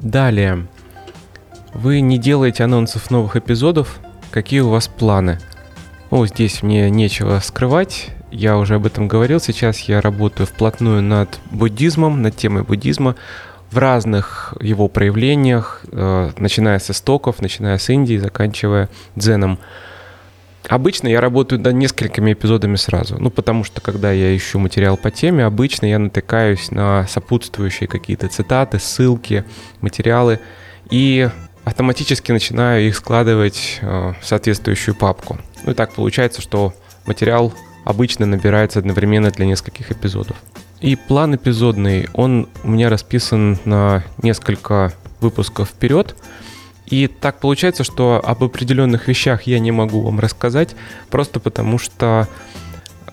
Далее. 0.00 0.66
Вы 1.74 2.00
не 2.00 2.18
делаете 2.18 2.64
анонсов 2.64 3.10
новых 3.10 3.36
эпизодов. 3.36 4.00
Какие 4.30 4.60
у 4.60 4.70
вас 4.70 4.88
планы? 4.88 5.38
Ну, 6.10 6.26
здесь 6.26 6.62
мне 6.62 6.90
нечего 6.90 7.38
скрывать. 7.40 8.10
я 8.32 8.56
уже 8.56 8.76
об 8.76 8.86
этом 8.86 9.08
говорил, 9.08 9.40
сейчас 9.40 9.80
я 9.80 10.00
работаю 10.00 10.46
вплотную 10.46 11.02
над 11.02 11.40
буддизмом, 11.50 12.22
над 12.22 12.36
темой 12.36 12.62
буддизма 12.62 13.16
в 13.70 13.78
разных 13.78 14.54
его 14.60 14.88
проявлениях, 14.88 15.82
э, 15.90 16.30
начиная 16.36 16.78
с 16.78 16.90
истоков, 16.90 17.40
начиная 17.40 17.78
с 17.78 17.88
Индии, 17.88 18.18
заканчивая 18.18 18.88
дзеном. 19.16 19.58
Обычно 20.68 21.08
я 21.08 21.20
работаю 21.20 21.60
над 21.60 21.74
несколькими 21.74 22.32
эпизодами 22.32 22.76
сразу. 22.76 23.16
Ну, 23.18 23.30
потому 23.30 23.64
что, 23.64 23.80
когда 23.80 24.12
я 24.12 24.36
ищу 24.36 24.58
материал 24.58 24.96
по 24.96 25.10
теме, 25.10 25.44
обычно 25.44 25.86
я 25.86 25.98
натыкаюсь 25.98 26.70
на 26.70 27.06
сопутствующие 27.08 27.88
какие-то 27.88 28.28
цитаты, 28.28 28.78
ссылки, 28.78 29.44
материалы, 29.80 30.38
и 30.90 31.28
автоматически 31.64 32.32
начинаю 32.32 32.86
их 32.86 32.96
складывать 32.96 33.78
э, 33.80 34.12
в 34.20 34.26
соответствующую 34.26 34.94
папку. 34.94 35.38
Ну 35.64 35.72
и 35.72 35.74
так 35.74 35.92
получается, 35.92 36.40
что 36.40 36.74
материал 37.06 37.52
обычно 37.84 38.26
набирается 38.26 38.78
одновременно 38.78 39.30
для 39.30 39.46
нескольких 39.46 39.90
эпизодов. 39.90 40.36
И 40.80 40.96
план 40.96 41.36
эпизодный, 41.36 42.08
он 42.14 42.48
у 42.64 42.68
меня 42.68 42.88
расписан 42.88 43.58
на 43.64 44.02
несколько 44.22 44.92
выпусков 45.20 45.68
вперед. 45.68 46.16
И 46.90 47.06
так 47.06 47.38
получается, 47.38 47.84
что 47.84 48.20
об 48.22 48.42
определенных 48.42 49.08
вещах 49.08 49.42
я 49.42 49.58
не 49.58 49.70
могу 49.70 50.00
вам 50.00 50.20
рассказать, 50.20 50.74
просто 51.08 51.40
потому 51.40 51.78
что 51.78 52.26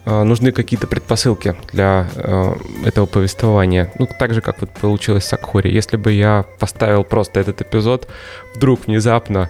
э, 0.06 0.24
нужны 0.24 0.52
какие-то 0.52 0.88
предпосылки 0.88 1.56
для 1.72 2.10
э, 2.16 2.54
этого 2.86 3.06
повествования. 3.06 3.92
Ну, 4.00 4.08
так 4.20 4.34
же, 4.34 4.42
как 4.42 4.62
вот 4.62 4.72
получилось 4.72 5.26
с 5.26 5.34
Акхори. 5.34 5.70
Если 5.70 5.98
бы 5.98 6.12
я 6.12 6.46
поставил 6.60 7.04
просто 7.04 7.40
этот 7.40 7.62
эпизод, 7.62 8.08
вдруг 8.56 8.88
внезапно, 8.88 9.50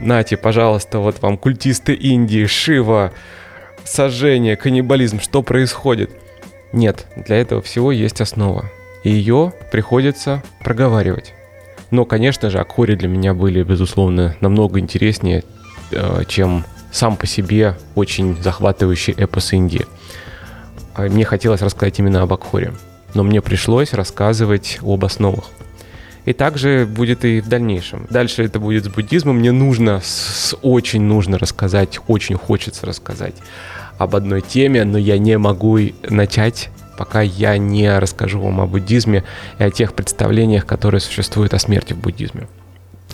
нате, 0.00 0.36
пожалуйста, 0.36 0.98
вот 0.98 1.22
вам 1.22 1.38
культисты 1.38 1.94
Индии, 1.94 2.46
Шива, 2.46 3.12
сожжение, 3.84 4.56
каннибализм, 4.56 5.20
что 5.20 5.42
происходит– 5.42 6.10
нет, 6.72 7.06
для 7.16 7.36
этого 7.36 7.62
всего 7.62 7.92
есть 7.92 8.20
основа. 8.20 8.66
И 9.02 9.10
ее 9.10 9.52
приходится 9.70 10.42
проговаривать. 10.60 11.32
Но, 11.90 12.04
конечно 12.04 12.50
же, 12.50 12.58
Акхори 12.58 12.96
для 12.96 13.08
меня 13.08 13.34
были, 13.34 13.62
безусловно, 13.62 14.36
намного 14.40 14.80
интереснее, 14.80 15.44
э, 15.90 16.22
чем 16.26 16.64
сам 16.90 17.16
по 17.16 17.26
себе 17.26 17.76
очень 17.94 18.36
захватывающий 18.42 19.12
эпос 19.12 19.52
Индии. 19.52 19.86
А 20.94 21.02
мне 21.02 21.24
хотелось 21.24 21.62
рассказать 21.62 21.98
именно 21.98 22.22
об 22.22 22.32
Акхоре, 22.32 22.72
но 23.14 23.22
мне 23.22 23.42
пришлось 23.42 23.92
рассказывать 23.92 24.78
об 24.82 25.04
основах. 25.04 25.44
И 26.24 26.32
также 26.32 26.86
будет 26.86 27.24
и 27.24 27.40
в 27.40 27.48
дальнейшем. 27.48 28.06
Дальше 28.10 28.42
это 28.42 28.58
будет 28.58 28.86
с 28.86 28.88
буддизмом. 28.88 29.36
Мне 29.38 29.52
нужно, 29.52 30.00
с, 30.02 30.56
очень 30.60 31.02
нужно 31.02 31.38
рассказать, 31.38 32.00
очень 32.08 32.34
хочется 32.36 32.84
рассказать 32.84 33.34
об 33.96 34.16
одной 34.16 34.40
теме, 34.40 34.84
но 34.84 34.98
я 34.98 35.18
не 35.18 35.38
могу 35.38 35.78
начать, 36.08 36.70
пока 36.96 37.20
я 37.20 37.58
не 37.58 37.98
расскажу 37.98 38.40
вам 38.40 38.60
о 38.60 38.66
буддизме 38.66 39.24
и 39.58 39.62
о 39.62 39.70
тех 39.70 39.94
представлениях, 39.94 40.66
которые 40.66 41.00
существуют 41.00 41.54
о 41.54 41.58
смерти 41.58 41.92
в 41.92 41.98
буддизме. 41.98 42.48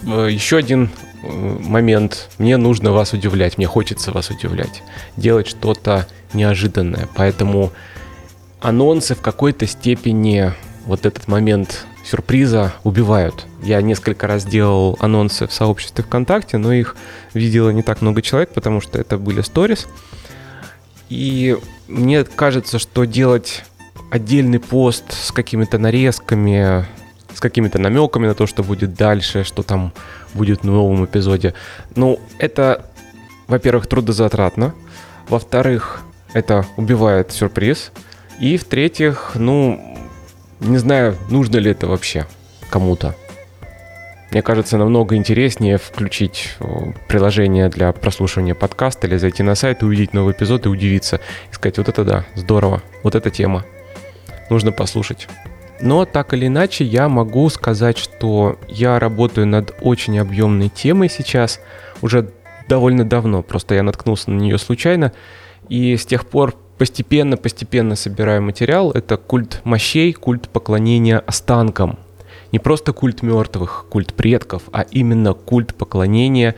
Э, 0.07 0.29
Еще 0.31 0.57
один 0.57 0.91
э, 1.23 1.29
момент. 1.29 2.31
Мне 2.39 2.57
нужно 2.57 2.93
вас 2.93 3.13
удивлять, 3.13 3.59
мне 3.59 3.67
хочется 3.67 4.13
вас 4.13 4.31
удивлять, 4.31 4.83
делать 5.17 5.49
что-то 5.49 6.07
неожиданное. 6.33 7.09
Поэтому 7.15 7.73
анонсы 8.61 9.15
в 9.15 9.21
какой-то 9.21 9.67
степени 9.67 10.53
вот 10.87 11.07
этот 11.07 11.29
момент 11.29 11.87
сюрприза 12.05 12.73
убивают. 12.83 13.47
Я 13.63 13.81
несколько 13.81 14.27
раз 14.27 14.45
делал 14.45 14.97
анонсы 15.01 15.47
в 15.47 15.53
сообществе 15.53 16.03
ВКонтакте, 16.05 16.59
но 16.59 16.73
их 16.73 16.97
видело 17.33 17.71
не 17.71 17.83
так 17.83 18.03
много 18.03 18.23
человек, 18.23 18.51
потому 18.53 18.81
что 18.81 18.99
это 18.99 19.19
были 19.19 19.41
сторис. 19.43 19.87
И 21.09 21.57
мне 21.89 22.25
кажется, 22.25 22.79
что 22.79 23.05
делать 23.05 23.65
отдельный 24.13 24.61
пост 24.61 25.11
с 25.11 25.33
какими-то 25.33 25.79
нарезками, 25.79 26.85
с 27.33 27.41
какими-то 27.41 27.79
намеками 27.79 28.27
на 28.27 28.35
то, 28.35 28.47
что 28.47 28.63
будет 28.63 28.93
дальше, 28.93 29.43
что 29.43 29.63
там 29.63 29.95
будет 30.35 30.61
в 30.61 30.65
новом 30.65 31.07
эпизоде, 31.07 31.55
ну, 31.97 32.21
это, 32.39 32.85
во-первых, 33.49 33.87
трудозатратно, 33.87 34.75
во-вторых, 35.31 36.03
это 36.35 36.67
убивает 36.77 37.33
сюрприз, 37.33 37.91
и 38.39 38.59
в-третьих, 38.59 39.33
ну, 39.35 39.81
не 40.61 40.77
знаю, 40.77 41.17
нужно 41.31 41.57
ли 41.57 41.71
это 41.71 41.87
вообще 41.87 42.27
кому-то. 42.69 43.15
Мне 44.31 44.43
кажется, 44.43 44.77
намного 44.77 45.17
интереснее 45.17 45.79
включить 45.79 46.55
э, 46.61 46.65
приложение 47.09 47.71
для 47.71 47.93
прослушивания 47.93 48.55
подкаста 48.55 49.07
или 49.07 49.17
зайти 49.17 49.43
на 49.43 49.55
сайт 49.55 49.83
увидеть 49.83 50.13
новый 50.13 50.33
эпизод 50.33 50.67
и 50.67 50.69
удивиться. 50.69 51.21
И 51.51 51.55
сказать, 51.55 51.79
вот 51.79 51.89
это 51.89 52.05
да, 52.05 52.25
здорово, 52.35 52.83
вот 53.03 53.15
эта 53.15 53.31
тема. 53.31 53.65
Нужно 54.53 54.71
послушать. 54.71 55.29
Но 55.81 56.05
так 56.05 56.35
или 56.35 56.47
иначе, 56.47 56.85
я 56.85 57.09
могу 57.09 57.49
сказать, 57.49 57.97
что 57.97 58.59
я 58.69 58.99
работаю 58.99 59.47
над 59.47 59.75
очень 59.81 60.19
объемной 60.19 60.69
темой 60.69 61.09
сейчас, 61.09 61.59
уже 62.03 62.31
довольно 62.69 63.09
давно, 63.09 63.43
просто 63.43 63.77
я 63.77 63.83
наткнулся 63.83 64.31
на 64.31 64.39
нее 64.39 64.59
случайно, 64.59 65.15
и 65.71 65.97
с 65.97 66.05
тех 66.05 66.27
пор 66.27 66.55
постепенно-постепенно 66.77 67.97
собираю 67.97 68.43
материал. 68.43 68.91
Это 68.91 69.17
культ 69.17 69.63
мощей, 69.65 70.13
культ 70.13 70.51
поклонения 70.51 71.19
останкам 71.19 71.99
не 72.53 72.59
просто 72.59 72.93
культ 72.93 73.23
мертвых, 73.23 73.87
культ 73.89 74.13
предков, 74.13 74.65
а 74.73 74.83
именно 74.83 75.33
культ 75.33 75.75
поклонения 75.75 76.55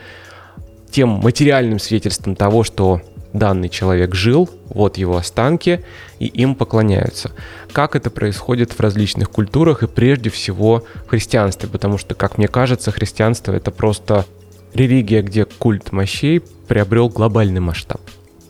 тем 0.90 1.08
материальным 1.08 1.78
свидетельством 1.78 2.34
того, 2.34 2.64
что 2.64 3.00
данный 3.35 3.69
человек 3.69 4.14
жил, 4.14 4.49
вот 4.71 4.97
его 4.97 5.19
останки, 5.19 5.85
и 6.19 6.26
им 6.26 6.55
поклоняются. 6.55 7.33
Как 7.73 7.97
это 7.97 8.09
происходит 8.09 8.73
в 8.73 8.81
различных 8.81 9.31
культурах 9.31 9.83
и 9.83 9.87
прежде 9.87 10.31
всего 10.31 10.85
в 11.05 11.11
христианстве, 11.11 11.69
потому 11.69 11.99
что, 11.99 12.14
как 12.14 12.38
мне 12.38 12.49
кажется, 12.49 12.91
христианство 12.91 13.53
это 13.53 13.71
просто 13.71 14.25
религия, 14.73 15.21
где 15.21 15.45
культ 15.45 15.93
мощей 15.93 16.41
приобрел 16.67 17.11
глобальный 17.11 17.61
масштаб. 17.61 18.00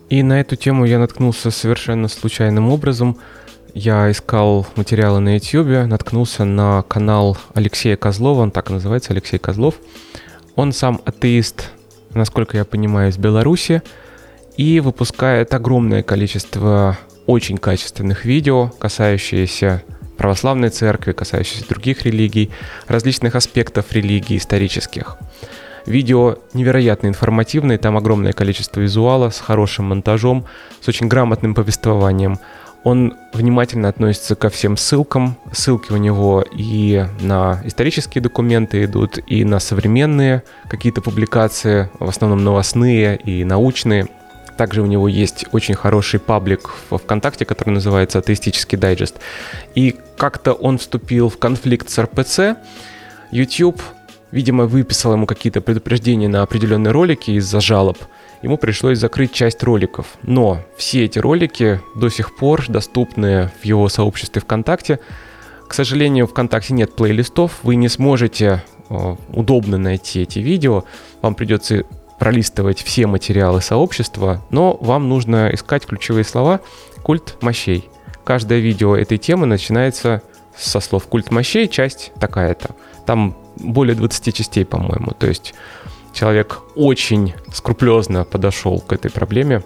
И 0.08 0.22
на 0.22 0.40
эту 0.40 0.54
тему 0.54 0.84
я 0.84 1.00
наткнулся 1.00 1.50
совершенно 1.50 2.06
случайным 2.06 2.68
образом– 2.68 3.18
я 3.74 4.08
искал 4.08 4.68
материалы 4.76 5.18
на 5.18 5.34
YouTube, 5.34 5.88
наткнулся 5.88 6.44
на 6.44 6.82
канал 6.82 7.36
Алексея 7.54 7.96
Козлова, 7.96 8.42
он 8.42 8.52
так 8.52 8.70
и 8.70 8.72
называется, 8.72 9.12
Алексей 9.12 9.36
Козлов. 9.36 9.74
Он 10.54 10.72
сам 10.72 11.00
атеист, 11.04 11.70
насколько 12.12 12.56
я 12.56 12.64
понимаю, 12.64 13.10
из 13.10 13.18
Беларуси, 13.18 13.82
и 14.56 14.80
выпускает 14.80 15.52
огромное 15.54 16.02
количество 16.02 16.98
очень 17.26 17.58
качественных 17.58 18.24
видео, 18.24 18.70
касающиеся 18.78 19.82
православной 20.16 20.68
церкви, 20.68 21.12
касающиеся 21.12 21.68
других 21.68 22.04
религий, 22.04 22.50
различных 22.86 23.34
аспектов 23.34 23.92
религии 23.92 24.36
исторических. 24.36 25.16
Видео 25.86 26.38
невероятно 26.54 27.08
информативные, 27.08 27.78
там 27.78 27.96
огромное 27.96 28.32
количество 28.32 28.80
визуала 28.80 29.30
с 29.30 29.38
хорошим 29.38 29.86
монтажом, 29.86 30.46
с 30.80 30.88
очень 30.88 31.08
грамотным 31.08 31.54
повествованием. 31.54 32.38
Он 32.84 33.14
внимательно 33.32 33.88
относится 33.88 34.34
ко 34.34 34.50
всем 34.50 34.76
ссылкам. 34.76 35.36
Ссылки 35.52 35.92
у 35.92 35.96
него 35.96 36.44
и 36.54 37.06
на 37.20 37.60
исторические 37.64 38.22
документы 38.22 38.84
идут, 38.84 39.18
и 39.26 39.44
на 39.44 39.58
современные 39.58 40.42
какие-то 40.68 41.00
публикации, 41.00 41.90
в 41.98 42.08
основном 42.08 42.44
новостные 42.44 43.16
и 43.16 43.44
научные. 43.44 44.06
Также 44.56 44.82
у 44.82 44.86
него 44.86 45.08
есть 45.08 45.46
очень 45.52 45.74
хороший 45.74 46.20
паблик 46.20 46.70
в 46.90 46.98
ВКонтакте, 46.98 47.44
который 47.44 47.70
называется 47.70 48.18
«Атеистический 48.18 48.78
дайджест». 48.78 49.16
И 49.74 49.96
как-то 50.16 50.52
он 50.52 50.78
вступил 50.78 51.28
в 51.28 51.38
конфликт 51.38 51.90
с 51.90 51.98
РПЦ. 52.00 52.56
YouTube, 53.32 53.80
видимо, 54.30 54.66
выписал 54.66 55.12
ему 55.12 55.26
какие-то 55.26 55.60
предупреждения 55.60 56.28
на 56.28 56.42
определенные 56.42 56.92
ролики 56.92 57.32
из-за 57.32 57.60
жалоб– 57.60 57.98
ему 58.44 58.58
пришлось 58.58 58.98
закрыть 58.98 59.32
часть 59.32 59.62
роликов. 59.62 60.06
Но 60.22 60.60
все 60.76 61.06
эти 61.06 61.18
ролики 61.18 61.80
до 61.96 62.10
сих 62.10 62.36
пор 62.36 62.66
доступны 62.68 63.50
в 63.60 63.64
его 63.64 63.88
сообществе 63.88 64.42
ВКонтакте. 64.42 65.00
К 65.66 65.72
сожалению, 65.72 66.26
ВКонтакте 66.26 66.74
нет 66.74 66.94
плейлистов, 66.94 67.60
вы 67.62 67.76
не 67.76 67.88
сможете 67.88 68.62
э, 68.90 69.16
удобно 69.32 69.78
найти 69.78 70.20
эти 70.20 70.40
видео, 70.40 70.84
вам 71.22 71.34
придется 71.34 71.84
пролистывать 72.18 72.82
все 72.82 73.06
материалы 73.06 73.60
сообщества, 73.60 74.42
но 74.50 74.76
вам 74.80 75.08
нужно 75.08 75.50
искать 75.52 75.86
ключевые 75.86 76.24
слова 76.24 76.60
«культ 77.02 77.36
мощей». 77.40 77.88
Каждое 78.24 78.60
видео 78.60 78.96
этой 78.96 79.18
темы 79.18 79.46
начинается 79.46 80.22
со 80.56 80.80
слов 80.80 81.06
«культ 81.06 81.30
мощей», 81.30 81.68
часть 81.68 82.12
такая-то. 82.18 82.74
Там 83.06 83.36
более 83.56 83.94
20 83.94 84.34
частей, 84.34 84.64
по-моему. 84.64 85.12
То 85.12 85.26
есть 85.26 85.54
человек 86.12 86.60
очень 86.74 87.34
скрупулезно 87.52 88.24
подошел 88.24 88.80
к 88.80 88.92
этой 88.92 89.10
проблеме 89.10 89.62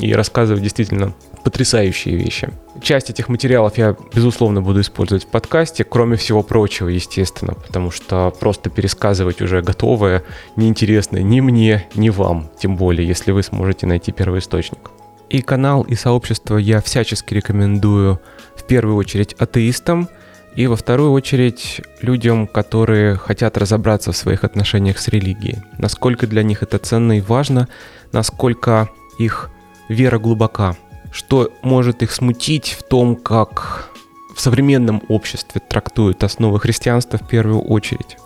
и 0.00 0.12
рассказывает 0.14 0.62
действительно 0.62 1.14
потрясающие 1.48 2.14
вещи. 2.14 2.50
Часть 2.82 3.08
этих 3.08 3.30
материалов 3.30 3.78
я, 3.78 3.96
безусловно, 4.14 4.60
буду 4.60 4.82
использовать 4.82 5.24
в 5.24 5.28
подкасте, 5.28 5.82
кроме 5.82 6.16
всего 6.16 6.42
прочего, 6.42 6.88
естественно, 6.88 7.54
потому 7.54 7.90
что 7.90 8.34
просто 8.38 8.68
пересказывать 8.68 9.40
уже 9.40 9.62
готовое 9.62 10.24
неинтересно 10.56 11.16
ни 11.16 11.40
мне, 11.40 11.88
ни 11.94 12.10
вам, 12.10 12.50
тем 12.60 12.76
более, 12.76 13.08
если 13.08 13.32
вы 13.32 13.42
сможете 13.42 13.86
найти 13.86 14.12
первый 14.12 14.40
источник. 14.40 14.90
И 15.30 15.40
канал, 15.40 15.84
и 15.84 15.94
сообщество 15.94 16.58
я 16.58 16.82
всячески 16.82 17.32
рекомендую 17.32 18.20
в 18.54 18.64
первую 18.64 18.96
очередь 18.96 19.32
атеистам, 19.38 20.10
и 20.54 20.66
во 20.66 20.76
вторую 20.76 21.12
очередь 21.12 21.80
людям, 22.02 22.46
которые 22.46 23.16
хотят 23.16 23.56
разобраться 23.56 24.12
в 24.12 24.16
своих 24.18 24.44
отношениях 24.44 24.98
с 24.98 25.08
религией. 25.08 25.62
Насколько 25.78 26.26
для 26.26 26.42
них 26.42 26.62
это 26.62 26.76
ценно 26.76 27.16
и 27.16 27.22
важно, 27.22 27.68
насколько 28.12 28.90
их 29.18 29.48
вера 29.88 30.18
глубока, 30.18 30.76
что 31.18 31.52
может 31.62 32.04
их 32.04 32.12
смутить 32.12 32.76
в 32.78 32.84
том, 32.84 33.16
как 33.16 33.90
в 34.36 34.40
современном 34.40 35.02
обществе 35.08 35.60
трактуют 35.60 36.22
основы 36.22 36.60
христианства 36.60 37.18
в 37.18 37.26
первую 37.26 37.60
очередь. 37.60 38.16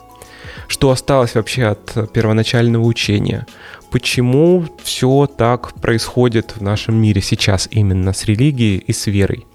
Что 0.68 0.90
осталось 0.90 1.34
вообще 1.34 1.64
от 1.64 2.12
первоначального 2.12 2.84
учения? 2.84 3.46
Почему 3.90 4.66
все 4.82 5.26
так 5.26 5.72
происходит 5.80 6.54
в 6.54 6.60
нашем 6.60 7.00
мире 7.00 7.22
сейчас 7.22 7.66
именно 7.70 8.12
с 8.12 8.26
религией 8.26 8.76
и 8.76 8.92
с 8.92 9.06
верой? 9.06 9.46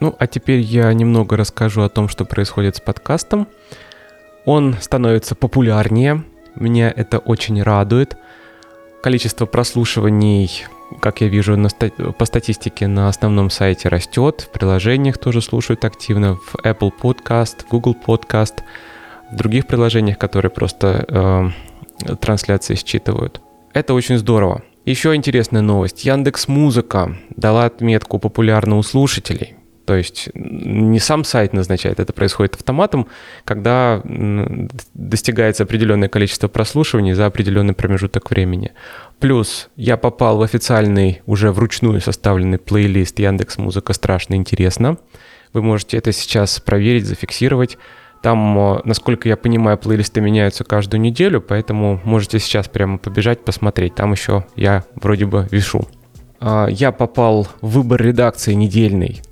Ну, 0.00 0.14
а 0.18 0.26
теперь 0.26 0.60
я 0.60 0.92
немного 0.92 1.36
расскажу 1.36 1.82
о 1.82 1.88
том, 1.88 2.08
что 2.08 2.24
происходит 2.24 2.76
с 2.76 2.80
подкастом. 2.80 3.46
Он 4.44 4.76
становится 4.80 5.34
популярнее, 5.34 6.24
меня 6.54 6.92
это 6.94 7.18
очень 7.18 7.62
радует. 7.62 8.16
Количество 9.02 9.46
прослушиваний, 9.46 10.64
как 11.00 11.20
я 11.20 11.28
вижу 11.28 11.56
на 11.56 11.68
ста- 11.68 11.90
по 11.90 12.24
статистике, 12.24 12.86
на 12.86 13.08
основном 13.08 13.50
сайте 13.50 13.88
растет, 13.88 14.42
в 14.42 14.48
приложениях 14.50 15.18
тоже 15.18 15.40
слушают 15.40 15.84
активно, 15.84 16.36
в 16.36 16.56
Apple 16.56 16.92
Podcast, 17.00 17.64
в 17.64 17.68
Google 17.70 17.96
Podcast, 18.06 18.62
в 19.30 19.36
других 19.36 19.66
приложениях, 19.66 20.18
которые 20.18 20.50
просто 20.50 21.52
э, 22.08 22.14
трансляции 22.16 22.74
считывают. 22.74 23.40
Это 23.72 23.94
очень 23.94 24.18
здорово. 24.18 24.62
Еще 24.84 25.14
интересная 25.14 25.62
новость. 25.62 26.04
Яндекс 26.04 26.48
Музыка 26.48 27.16
дала 27.36 27.64
отметку 27.64 28.18
популярно 28.18 28.76
у 28.76 28.82
слушателей. 28.82 29.56
То 29.84 29.94
есть 29.94 30.30
не 30.34 30.98
сам 30.98 31.24
сайт 31.24 31.52
назначает, 31.52 32.00
это 32.00 32.12
происходит 32.12 32.54
автоматом, 32.54 33.06
когда 33.44 34.00
достигается 34.94 35.64
определенное 35.64 36.08
количество 36.08 36.48
прослушиваний 36.48 37.12
за 37.12 37.26
определенный 37.26 37.74
промежуток 37.74 38.30
времени. 38.30 38.72
Плюс 39.20 39.68
я 39.76 39.96
попал 39.96 40.38
в 40.38 40.42
официальный, 40.42 41.22
уже 41.26 41.52
вручную 41.52 42.00
составленный 42.00 42.58
плейлист 42.58 43.18
Яндекс 43.18 43.58
Музыка 43.58 43.92
«Страшно 43.92 44.34
интересно». 44.34 44.98
Вы 45.52 45.62
можете 45.62 45.98
это 45.98 46.10
сейчас 46.12 46.58
проверить, 46.60 47.06
зафиксировать. 47.06 47.78
Там, 48.22 48.80
насколько 48.84 49.28
я 49.28 49.36
понимаю, 49.36 49.76
плейлисты 49.76 50.20
меняются 50.20 50.64
каждую 50.64 51.00
неделю, 51.00 51.40
поэтому 51.42 52.00
можете 52.04 52.38
сейчас 52.38 52.68
прямо 52.68 52.98
побежать, 52.98 53.44
посмотреть. 53.44 53.94
Там 53.94 54.12
еще 54.12 54.46
я 54.56 54.84
вроде 54.94 55.26
бы 55.26 55.46
вешу. 55.50 55.86
А, 56.40 56.66
я 56.66 56.90
попал 56.90 57.46
в 57.60 57.68
выбор 57.68 58.02
редакции 58.02 58.54
недельный 58.54 59.22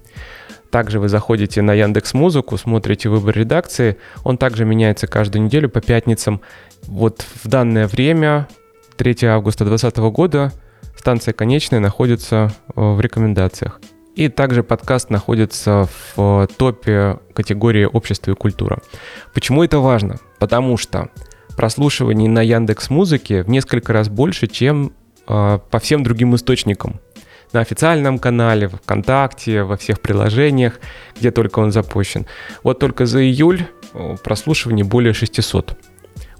также 0.72 0.98
вы 0.98 1.10
заходите 1.10 1.60
на 1.60 1.74
Яндекс 1.74 2.14
Музыку, 2.14 2.56
смотрите 2.56 3.10
выбор 3.10 3.36
редакции. 3.36 3.98
Он 4.24 4.38
также 4.38 4.64
меняется 4.64 5.06
каждую 5.06 5.44
неделю 5.44 5.68
по 5.68 5.82
пятницам. 5.82 6.40
Вот 6.84 7.24
в 7.44 7.46
данное 7.46 7.86
время, 7.86 8.48
3 8.96 9.26
августа 9.26 9.64
2020 9.66 9.98
года, 10.14 10.52
станция 10.96 11.34
«Конечная» 11.34 11.78
находится 11.78 12.50
э, 12.74 12.80
в 12.80 12.98
рекомендациях. 13.02 13.82
И 14.16 14.28
также 14.28 14.62
подкаст 14.62 15.10
находится 15.10 15.88
в 16.16 16.48
топе 16.56 17.18
категории 17.34 17.84
«Общество 17.84 18.30
и 18.30 18.34
культура». 18.34 18.78
Почему 19.34 19.62
это 19.62 19.78
важно? 19.78 20.20
Потому 20.38 20.78
что 20.78 21.10
прослушиваний 21.54 22.28
на 22.28 22.40
Яндекс 22.40 22.88
Музыке 22.88 23.42
в 23.42 23.50
несколько 23.50 23.92
раз 23.92 24.08
больше, 24.08 24.46
чем 24.46 24.92
э, 25.28 25.58
по 25.70 25.78
всем 25.78 26.02
другим 26.02 26.34
источникам 26.34 26.98
на 27.52 27.60
официальном 27.60 28.18
канале, 28.18 28.68
в 28.68 28.76
ВКонтакте, 28.76 29.62
во 29.62 29.76
всех 29.76 30.00
приложениях, 30.00 30.80
где 31.18 31.30
только 31.30 31.58
он 31.58 31.72
запущен. 31.72 32.26
Вот 32.62 32.78
только 32.78 33.06
за 33.06 33.22
июль 33.22 33.66
прослушиваний 34.24 34.84
более 34.84 35.12
600 35.12 35.76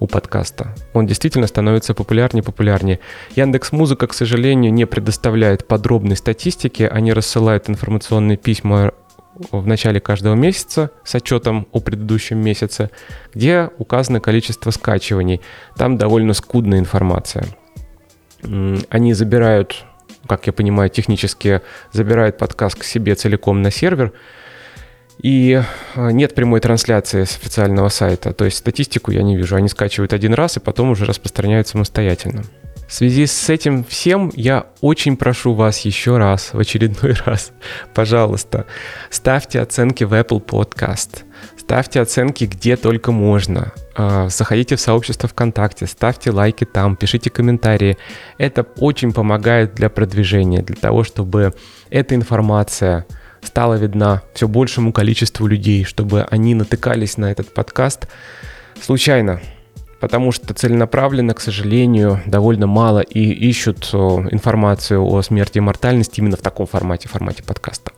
у 0.01 0.07
подкаста. 0.07 0.75
Он 0.95 1.07
действительно 1.07 1.47
становится 1.47 1.95
популярнее 1.95 2.43
и 2.43 2.45
популярнее. 2.45 2.99
Яндекс 3.37 3.73
Музыка, 3.73 4.07
к 4.09 4.15
сожалению, 4.15 4.73
не 4.73 4.85
предоставляет 4.85 5.69
подробной 5.69 6.17
статистики. 6.17 6.83
Они 6.83 7.13
рассылают 7.13 7.69
информационные 7.71 8.37
письма 8.37 8.93
в 9.51 9.67
начале 9.67 10.01
каждого 10.01 10.35
месяца 10.35 10.91
с 11.05 11.15
отчетом 11.15 11.67
о 11.73 11.81
предыдущем 11.81 12.39
месяце, 12.39 12.91
где 13.33 13.71
указано 13.79 14.21
количество 14.21 14.71
скачиваний. 14.71 15.41
Там 15.77 15.97
довольно 15.99 16.35
скудная 16.35 16.79
информация. 16.79 17.47
Они 18.43 19.15
забирают 19.15 19.85
как 20.27 20.47
я 20.47 20.53
понимаю, 20.53 20.91
технически 20.91 21.61
забирает 21.93 22.39
подкаст 22.39 22.79
к 22.79 22.85
себе 22.85 23.15
целиком 23.15 23.63
на 23.63 23.71
сервер. 23.71 24.13
И 25.23 25.63
а, 25.95 26.11
нет 26.11 26.35
прямой 26.35 26.61
трансляции 26.61 27.25
с 27.25 27.37
официального 27.37 27.89
сайта. 27.89 28.33
То 28.33 28.45
есть 28.45 28.59
статистику 28.59 29.11
я 29.11 29.23
не 29.23 29.37
вижу. 29.37 29.57
Они 29.57 29.69
скачивают 29.69 30.13
один 30.13 30.35
раз 30.35 30.57
и 30.57 30.61
потом 30.61 30.91
уже 30.91 31.05
распространяют 31.05 31.69
самостоятельно. 31.69 32.43
В 32.93 32.95
связи 32.95 33.25
с 33.25 33.49
этим 33.49 33.85
всем 33.85 34.31
я 34.35 34.67
очень 34.83 35.17
прошу 35.17 35.55
вас 35.55 35.79
еще 35.81 36.19
раз, 36.19 36.53
в 36.53 36.59
очередной 36.59 37.15
раз, 37.25 37.53
пожалуйста, 37.95 38.67
ставьте 39.09 39.61
оценки 39.61 40.05
в 40.05 40.13
Apple 40.13 40.45
Podcast, 40.45 41.23
ставьте 41.73 42.03
оценки 42.03 42.45
где 42.45 42.77
только 42.77 43.13
можно, 43.13 43.73
а, 43.95 44.29
заходите 44.29 44.77
в 44.77 44.81
сообщество 44.83 45.27
ВКонтакте, 45.27 45.87
ставьте 45.87 46.31
лайки 46.31 46.67
там, 46.67 46.97
пишите 46.97 47.31
комментарии. 47.31 47.97
Это 48.37 48.67
очень 48.77 49.11
помогает 49.15 49.75
для 49.75 49.89
продвижения, 49.89 50.61
для 50.61 50.77
того, 50.77 51.03
чтобы 51.03 51.55
эта 51.89 52.15
информация 52.15 53.07
стала 53.43 53.77
видна 53.77 54.21
все 54.35 54.49
большему 54.49 54.93
количеству 54.93 55.47
людей, 55.47 55.85
чтобы 55.85 56.25
они 56.25 56.55
натыкались 56.55 57.17
на 57.17 57.33
этот 57.33 57.55
подкаст 57.55 58.07
случайно, 58.79 59.41
потому 59.99 60.31
что 60.31 60.53
целенаправленно, 60.53 61.33
к 61.33 61.41
сожалению, 61.41 62.21
довольно 62.27 62.67
мало 62.67 63.01
и 63.01 63.31
ищут 63.31 63.95
информацию 63.95 65.03
о 65.03 65.23
смерти 65.23 65.57
и 65.57 65.63
мортальности 65.63 66.21
именно 66.21 66.37
в 66.37 66.43
таком 66.43 66.67
формате, 66.67 67.09
формате 67.09 67.43
подкаста. 67.43 67.93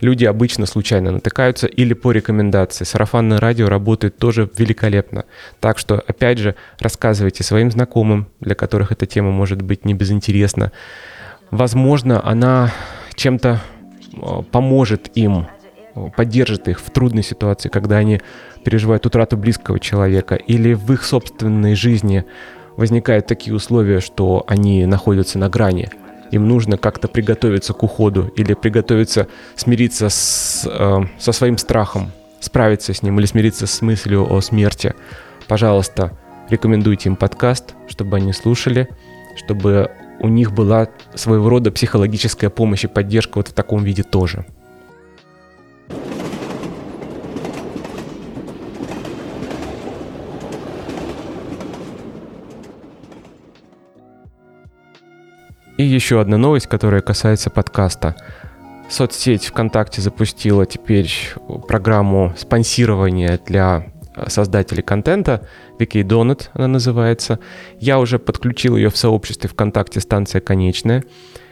Люди 0.00 0.24
обычно 0.24 0.66
случайно 0.66 1.10
натыкаются 1.12 1.66
или 1.66 1.94
по 1.94 2.12
рекомендации. 2.12 2.84
Сарафанное 2.84 3.38
радио 3.38 3.68
работает 3.68 4.18
тоже 4.18 4.50
великолепно. 4.56 5.24
Так 5.60 5.78
что, 5.78 6.02
опять 6.06 6.38
же, 6.38 6.56
рассказывайте 6.78 7.44
своим 7.44 7.70
знакомым, 7.70 8.26
для 8.40 8.54
которых 8.54 8.92
эта 8.92 9.06
тема 9.06 9.30
может 9.30 9.62
быть 9.62 9.84
не 9.84 9.94
безинтересна. 9.94 10.72
Возможно, 11.50 12.20
она 12.26 12.72
чем-то 13.14 13.60
поможет 14.50 15.10
им, 15.16 15.46
поддержит 16.16 16.68
их 16.68 16.80
в 16.80 16.90
трудной 16.90 17.22
ситуации, 17.22 17.68
когда 17.68 17.98
они 17.98 18.20
переживают 18.64 19.06
утрату 19.06 19.36
близкого 19.36 19.78
человека, 19.78 20.34
или 20.34 20.72
в 20.74 20.92
их 20.92 21.04
собственной 21.04 21.74
жизни 21.74 22.24
возникают 22.76 23.26
такие 23.26 23.54
условия, 23.54 24.00
что 24.00 24.44
они 24.48 24.86
находятся 24.86 25.38
на 25.38 25.48
грани. 25.48 25.90
Им 26.34 26.48
нужно 26.48 26.76
как-то 26.76 27.06
приготовиться 27.06 27.74
к 27.74 27.84
уходу 27.84 28.32
или 28.34 28.54
приготовиться 28.54 29.28
смириться 29.54 30.08
с, 30.08 30.68
э, 30.68 31.04
со 31.16 31.30
своим 31.30 31.58
страхом, 31.58 32.10
справиться 32.40 32.92
с 32.92 33.04
ним 33.04 33.20
или 33.20 33.26
смириться 33.26 33.68
с 33.68 33.82
мыслью 33.82 34.26
о 34.28 34.40
смерти. 34.40 34.94
Пожалуйста, 35.46 36.18
рекомендуйте 36.50 37.08
им 37.08 37.14
подкаст, 37.14 37.76
чтобы 37.86 38.16
они 38.16 38.32
слушали, 38.32 38.88
чтобы 39.36 39.92
у 40.18 40.26
них 40.26 40.50
была 40.50 40.88
своего 41.14 41.48
рода 41.48 41.70
психологическая 41.70 42.50
помощь 42.50 42.82
и 42.82 42.88
поддержка 42.88 43.36
вот 43.36 43.46
в 43.46 43.52
таком 43.52 43.84
виде 43.84 44.02
тоже. 44.02 44.44
И 55.76 55.82
еще 55.82 56.20
одна 56.20 56.38
новость, 56.38 56.68
которая 56.68 57.00
касается 57.00 57.50
подкаста. 57.50 58.14
Соцсеть 58.88 59.46
ВКонтакте 59.46 60.00
запустила 60.00 60.66
теперь 60.66 61.10
программу 61.66 62.32
спонсирования 62.36 63.40
для 63.44 63.86
создателей 64.28 64.82
контента. 64.82 65.48
Wiki 65.80 66.02
Donut 66.02 66.50
она 66.52 66.68
называется. 66.68 67.40
Я 67.80 67.98
уже 67.98 68.18
подключил 68.18 68.76
ее 68.76 68.90
в 68.90 68.96
сообществе 68.96 69.50
ВКонтакте 69.50 70.00
«Станция 70.00 70.40
конечная». 70.40 71.04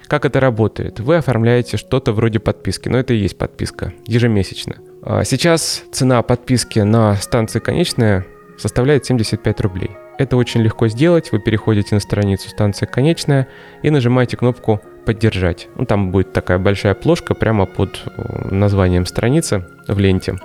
Как 0.06 0.24
это 0.24 0.40
работает? 0.40 1.00
Вы 1.00 1.16
оформляете 1.16 1.76
что-то 1.76 2.12
вроде 2.12 2.38
подписки, 2.38 2.88
но 2.88 2.98
это 2.98 3.14
и 3.14 3.16
есть 3.16 3.38
подписка, 3.38 3.92
ежемесячно. 4.06 4.76
А 5.02 5.24
сейчас 5.24 5.82
цена 5.90 6.22
подписки 6.22 6.80
на 6.80 7.16
станции 7.16 7.58
конечная 7.58 8.26
составляет 8.62 9.04
75 9.04 9.60
рублей. 9.60 9.90
Это 10.18 10.36
очень 10.36 10.62
легко 10.62 10.88
сделать. 10.88 11.32
Вы 11.32 11.40
переходите 11.40 11.94
на 11.94 12.00
страницу 12.00 12.48
станция 12.48 12.86
конечная 12.86 13.48
и 13.82 13.90
нажимаете 13.90 14.36
кнопку 14.36 14.80
поддержать. 15.04 15.68
Ну, 15.76 15.84
там 15.84 16.10
будет 16.10 16.32
такая 16.32 16.58
большая 16.58 16.94
плошка 16.94 17.34
прямо 17.34 17.66
под 17.66 18.02
э, 18.06 18.48
названием 18.54 19.04
страницы 19.04 19.66
в 19.88 19.98
ленте. 19.98 20.36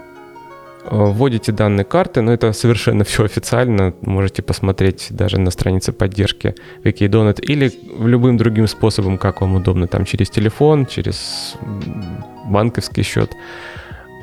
Э, 0.90 0.90
вводите 0.92 1.52
данные 1.52 1.84
карты, 1.86 2.22
но 2.22 2.34
это 2.34 2.54
совершенно 2.54 3.04
все 3.06 3.24
официально. 3.26 3.94
Можете 4.02 4.42
посмотреть 4.42 5.08
даже 5.12 5.40
на 5.40 5.52
странице 5.52 5.92
поддержки 5.92 6.56
Wikidonut 6.84 7.42
или 7.42 7.72
любым 8.00 8.38
другим 8.38 8.68
способом, 8.68 9.18
как 9.18 9.42
вам 9.42 9.56
удобно, 9.56 9.88
там 9.88 10.06
через 10.06 10.30
телефон, 10.30 10.86
через 10.86 11.56
банковский 12.46 13.04
счет. 13.04 13.32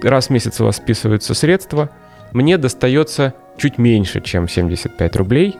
Раз 0.03 0.27
в 0.27 0.31
месяц 0.31 0.61
у 0.61 0.65
вас 0.65 0.77
списываются 0.77 1.35
средства. 1.35 1.91
Мне 2.33 2.59
достается 2.59 3.35
чуть 3.57 3.79
меньше, 3.79 4.21
чем 4.21 4.49
75 4.49 5.17
рублей. 5.17 5.57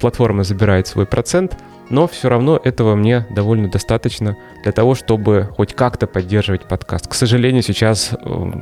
Платформа 0.00 0.44
забирает 0.44 0.86
свой 0.86 1.06
процент– 1.06 1.56
но 1.90 2.06
все 2.06 2.28
равно 2.28 2.58
этого 2.62 2.94
мне 2.94 3.26
довольно 3.30 3.68
достаточно 3.68 4.36
для 4.62 4.70
того, 4.70 4.94
чтобы 4.94 5.50
хоть 5.56 5.74
как-то 5.74 6.06
поддерживать 6.06 6.62
подкаст. 6.62 7.08
К 7.08 7.14
сожалению, 7.14 7.62
сейчас 7.62 8.12
э, 8.12 8.52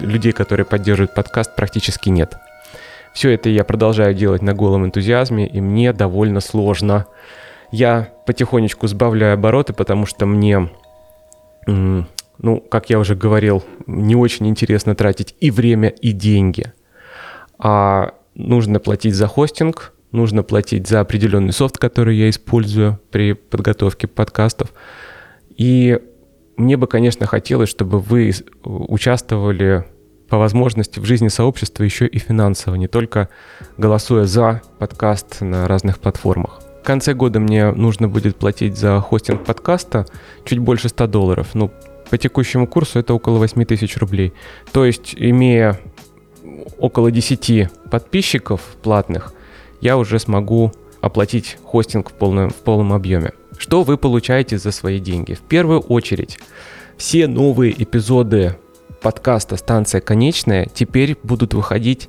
людей, 0.00 0.32
которые 0.32 0.64
поддерживают 0.64 1.14
подкаст, 1.14 1.54
практически 1.54 2.08
нет. 2.08 2.34
Все 3.12 3.30
это 3.30 3.50
я 3.50 3.64
продолжаю 3.64 4.14
делать 4.14 4.40
на 4.40 4.54
голом 4.54 4.86
энтузиазме, 4.86 5.46
и 5.46 5.60
мне 5.60 5.92
довольно 5.92 6.40
сложно. 6.40 7.06
Я 7.70 8.08
потихонечку 8.26 8.86
сбавляю 8.86 9.34
обороты, 9.34 9.74
потому 9.74 10.06
что 10.06 10.24
мне, 10.24 10.70
ну, 11.66 12.60
как 12.70 12.88
я 12.88 12.98
уже 12.98 13.14
говорил, 13.14 13.62
не 13.86 14.16
очень 14.16 14.46
интересно 14.48 14.94
тратить 14.94 15.34
и 15.40 15.50
время, 15.50 15.88
и 15.88 16.12
деньги. 16.12 16.72
А 17.58 18.14
нужно 18.34 18.80
платить 18.80 19.14
за 19.14 19.26
хостинг– 19.26 19.92
нужно 20.16 20.42
платить 20.42 20.88
за 20.88 21.00
определенный 21.00 21.52
софт, 21.52 21.78
который 21.78 22.16
я 22.16 22.28
использую 22.30 22.98
при 23.10 23.34
подготовке 23.34 24.06
подкастов. 24.08 24.72
И 25.56 26.00
мне 26.56 26.76
бы, 26.76 26.86
конечно, 26.86 27.26
хотелось, 27.26 27.68
чтобы 27.68 28.00
вы 28.00 28.32
участвовали 28.64 29.84
по 30.28 30.38
возможности 30.38 30.98
в 30.98 31.04
жизни 31.04 31.28
сообщества 31.28 31.84
еще 31.84 32.06
и 32.06 32.18
финансово, 32.18 32.74
не 32.74 32.88
только 32.88 33.28
голосуя 33.76 34.24
за 34.24 34.62
подкаст 34.78 35.40
на 35.40 35.68
разных 35.68 36.00
платформах. 36.00 36.62
В 36.82 36.86
конце 36.86 37.14
года 37.14 37.38
мне 37.38 37.70
нужно 37.72 38.08
будет 38.08 38.36
платить 38.36 38.76
за 38.76 39.00
хостинг 39.00 39.44
подкаста 39.44 40.06
чуть 40.44 40.58
больше 40.58 40.88
100 40.88 41.06
долларов. 41.08 41.48
Ну, 41.54 41.70
по 42.10 42.18
текущему 42.18 42.66
курсу 42.66 42.98
это 43.00 43.14
около 43.14 43.38
8 43.38 43.64
тысяч 43.64 43.96
рублей. 43.96 44.32
То 44.72 44.84
есть, 44.84 45.14
имея 45.16 45.78
около 46.78 47.10
10 47.10 47.68
подписчиков 47.90 48.60
платных, 48.82 49.32
я 49.80 49.96
уже 49.96 50.18
смогу 50.18 50.72
оплатить 51.00 51.58
хостинг 51.64 52.10
в 52.10 52.12
полном, 52.12 52.50
в 52.50 52.56
полном 52.56 52.92
объеме. 52.92 53.32
Что 53.58 53.82
вы 53.82 53.96
получаете 53.96 54.58
за 54.58 54.70
свои 54.72 54.98
деньги? 54.98 55.34
В 55.34 55.40
первую 55.40 55.80
очередь, 55.80 56.38
все 56.96 57.26
новые 57.26 57.80
эпизоды 57.82 58.56
подкаста 59.00 59.56
«Станция 59.56 60.00
конечная» 60.00 60.66
теперь 60.72 61.16
будут 61.22 61.54
выходить 61.54 62.08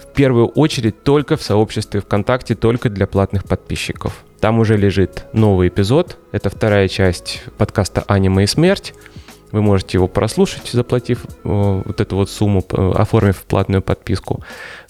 в 0.00 0.12
первую 0.14 0.48
очередь 0.48 1.02
только 1.02 1.36
в 1.36 1.42
сообществе 1.42 2.00
ВКонтакте, 2.00 2.54
только 2.54 2.90
для 2.90 3.06
платных 3.06 3.44
подписчиков. 3.44 4.24
Там 4.40 4.58
уже 4.58 4.76
лежит 4.76 5.26
новый 5.32 5.68
эпизод. 5.68 6.16
Это 6.32 6.50
вторая 6.50 6.88
часть 6.88 7.42
подкаста 7.56 8.04
«Аниме 8.06 8.44
и 8.44 8.46
смерть». 8.46 8.94
Вы 9.52 9.62
можете 9.62 9.98
его 9.98 10.08
прослушать, 10.08 10.68
заплатив 10.72 11.24
э, 11.24 11.28
вот 11.84 12.00
эту 12.00 12.16
вот 12.16 12.30
сумму, 12.30 12.64
оформив 12.70 13.42
платную 13.44 13.82
подписку. 13.82 14.42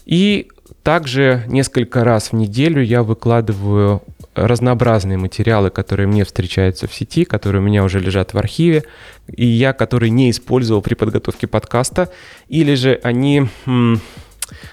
И 0.04 0.48
также 0.82 1.44
несколько 1.48 2.04
раз 2.04 2.32
в 2.32 2.34
неделю 2.34 2.82
я 2.82 3.02
выкладываю 3.02 4.02
разнообразные 4.34 5.18
материалы, 5.18 5.70
которые 5.70 6.06
мне 6.06 6.24
встречаются 6.24 6.86
в 6.86 6.94
сети, 6.94 7.24
которые 7.24 7.60
у 7.60 7.64
меня 7.64 7.84
уже 7.84 8.00
лежат 8.00 8.32
в 8.32 8.38
архиве, 8.38 8.84
и 9.26 9.44
я 9.44 9.72
которые 9.72 10.10
не 10.10 10.30
использовал 10.30 10.80
при 10.80 10.94
подготовке 10.94 11.46
подкаста, 11.46 12.10
или 12.48 12.74
же 12.74 13.00
они, 13.02 13.48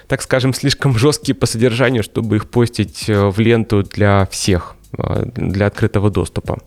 так 0.06 0.22
скажем, 0.22 0.54
слишком 0.54 0.96
жесткие 0.96 1.34
по 1.34 1.46
содержанию, 1.46 2.02
чтобы 2.02 2.36
их 2.36 2.48
постить 2.48 3.08
э, 3.08 3.28
в 3.28 3.38
ленту 3.38 3.82
для 3.82 4.26
всех, 4.30 4.75
для 4.96 5.66
открытого 5.66 6.10
доступа. 6.10 6.58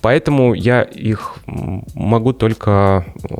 Поэтому 0.00 0.54
я 0.54 0.82
их 0.82 1.36
могу 1.46 2.32
только 2.32 3.04
э, 3.06 3.34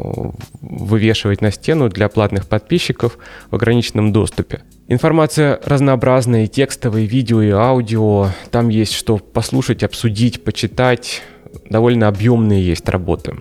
вывешивать 0.60 1.40
на 1.40 1.50
стену 1.50 1.88
для 1.88 2.08
платных 2.08 2.46
подписчиков 2.46 3.18
в 3.50 3.54
ограниченном 3.54 4.12
доступе. 4.12 4.62
Информация 4.88 5.60
разнообразная, 5.64 6.44
и 6.44 6.48
текстовая, 6.48 7.02
и 7.02 7.06
видео, 7.06 7.42
и 7.42 7.50
аудио. 7.50 8.28
Там 8.50 8.68
есть 8.68 8.92
что 8.92 9.18
послушать, 9.18 9.82
обсудить, 9.82 10.44
почитать. 10.44 11.22
Довольно 11.68 12.08
объемные 12.08 12.64
есть 12.64 12.88
работы. 12.88 13.36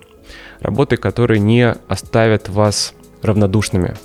Работы, 0.62 0.98
которые 0.98 1.40
не 1.40 1.74
оставят 1.88 2.50
вас 2.50 2.94
равнодушными. 3.22 3.96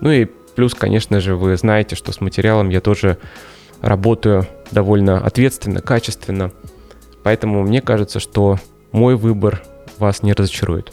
Ну 0.00 0.10
и 0.10 0.26
плюс, 0.56 0.74
конечно 0.74 1.20
же, 1.20 1.36
вы 1.36 1.56
знаете, 1.56 1.96
что 1.96 2.12
с 2.12 2.20
материалом 2.20 2.68
я 2.68 2.80
тоже 2.80 3.18
работаю 3.80 4.46
довольно 4.70 5.18
ответственно, 5.18 5.80
качественно. 5.80 6.52
Поэтому 7.22 7.62
мне 7.62 7.80
кажется, 7.80 8.20
что 8.20 8.58
мой 8.92 9.16
выбор 9.16 9.62
вас 9.98 10.22
не 10.22 10.32
разочарует. 10.32 10.92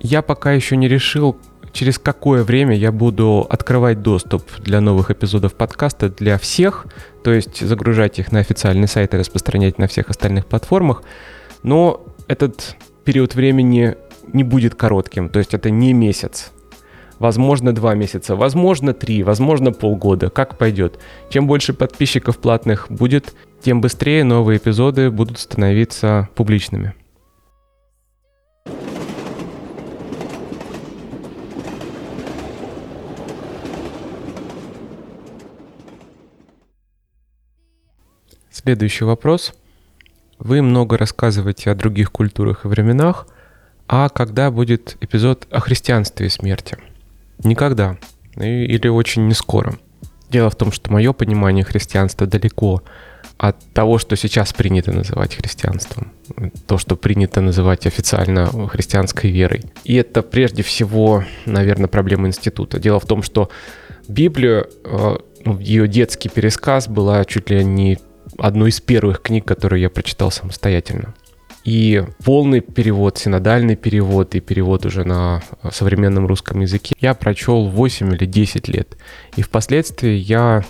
Я 0.00 0.22
пока 0.22 0.52
еще 0.52 0.76
не 0.76 0.88
решил, 0.88 1.36
через 1.72 1.98
какое 1.98 2.42
время 2.42 2.74
я 2.76 2.92
буду 2.92 3.46
открывать 3.48 4.02
доступ 4.02 4.42
для 4.58 4.80
новых 4.80 5.10
эпизодов 5.10 5.54
подкаста 5.54 6.08
для 6.08 6.38
всех, 6.38 6.86
то 7.22 7.32
есть 7.32 7.60
загружать 7.60 8.18
их 8.18 8.32
на 8.32 8.40
официальный 8.40 8.88
сайт 8.88 9.14
и 9.14 9.18
распространять 9.18 9.78
на 9.78 9.86
всех 9.86 10.08
остальных 10.08 10.46
платформах. 10.46 11.02
Но 11.62 12.06
этот 12.28 12.76
период 13.04 13.34
времени 13.34 13.96
не 14.32 14.42
будет 14.42 14.74
коротким, 14.74 15.28
то 15.28 15.38
есть 15.38 15.54
это 15.54 15.70
не 15.70 15.92
месяц. 15.92 16.50
Возможно, 17.18 17.74
два 17.74 17.94
месяца, 17.94 18.36
возможно, 18.36 18.92
три, 18.92 19.22
возможно, 19.22 19.72
полгода, 19.72 20.28
как 20.28 20.58
пойдет. 20.58 20.98
Чем 21.30 21.46
больше 21.46 21.72
подписчиков 21.72 22.38
платных 22.38 22.86
будет, 22.90 23.34
тем 23.62 23.80
быстрее 23.80 24.22
новые 24.22 24.58
эпизоды 24.58 25.10
будут 25.10 25.38
становиться 25.38 26.28
публичными. 26.34 26.94
Следующий 38.50 39.04
вопрос. 39.04 39.54
Вы 40.38 40.60
много 40.60 40.98
рассказываете 40.98 41.70
о 41.70 41.74
других 41.74 42.10
культурах 42.10 42.64
и 42.64 42.68
временах, 42.68 43.26
а 43.86 44.08
когда 44.08 44.50
будет 44.50 44.96
эпизод 45.00 45.46
о 45.50 45.60
христианстве 45.60 46.26
и 46.26 46.30
смерти? 46.30 46.76
Никогда. 47.44 47.96
Или 48.36 48.88
очень 48.88 49.26
не 49.26 49.34
скоро. 49.34 49.78
Дело 50.30 50.50
в 50.50 50.56
том, 50.56 50.72
что 50.72 50.92
мое 50.92 51.12
понимание 51.12 51.64
христианства 51.64 52.26
далеко 52.26 52.82
от 53.38 53.56
того, 53.72 53.98
что 53.98 54.16
сейчас 54.16 54.52
принято 54.52 54.92
называть 54.92 55.34
христианством, 55.34 56.12
то, 56.66 56.78
что 56.78 56.96
принято 56.96 57.40
называть 57.40 57.86
официально 57.86 58.46
христианской 58.68 59.30
верой. 59.30 59.64
И 59.84 59.94
это 59.94 60.22
прежде 60.22 60.62
всего, 60.62 61.24
наверное, 61.44 61.88
проблема 61.88 62.28
института. 62.28 62.78
Дело 62.80 62.98
в 62.98 63.06
том, 63.06 63.22
что 63.22 63.50
Библию, 64.08 64.68
э, 64.84 65.18
ее 65.60 65.86
детский 65.86 66.28
пересказ 66.28 66.88
была 66.88 67.24
чуть 67.24 67.50
ли 67.50 67.64
не 67.64 67.98
одной 68.38 68.70
из 68.70 68.80
первых 68.80 69.22
книг, 69.22 69.44
которую 69.44 69.80
я 69.80 69.90
прочитал 69.90 70.30
самостоятельно. 70.30 71.14
И 71.66 72.04
полный 72.24 72.60
перевод, 72.60 73.18
синодальный 73.18 73.74
перевод 73.74 74.36
и 74.36 74.40
перевод 74.40 74.86
уже 74.86 75.02
на 75.02 75.42
современном 75.72 76.28
русском 76.28 76.60
языке 76.60 76.94
я 77.00 77.12
прочел 77.12 77.66
8 77.66 78.14
или 78.14 78.24
10 78.24 78.68
лет. 78.68 78.96
И 79.34 79.42
впоследствии 79.42 80.14
я 80.14 80.64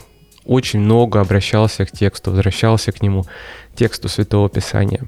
очень 0.47 0.81
много 0.81 1.21
обращался 1.21 1.85
к 1.85 1.91
тексту, 1.91 2.31
возвращался 2.31 2.93
к 2.93 3.03
нему, 3.03 3.27
тексту 3.75 4.09
Святого 4.09 4.49
Писания. 4.49 5.03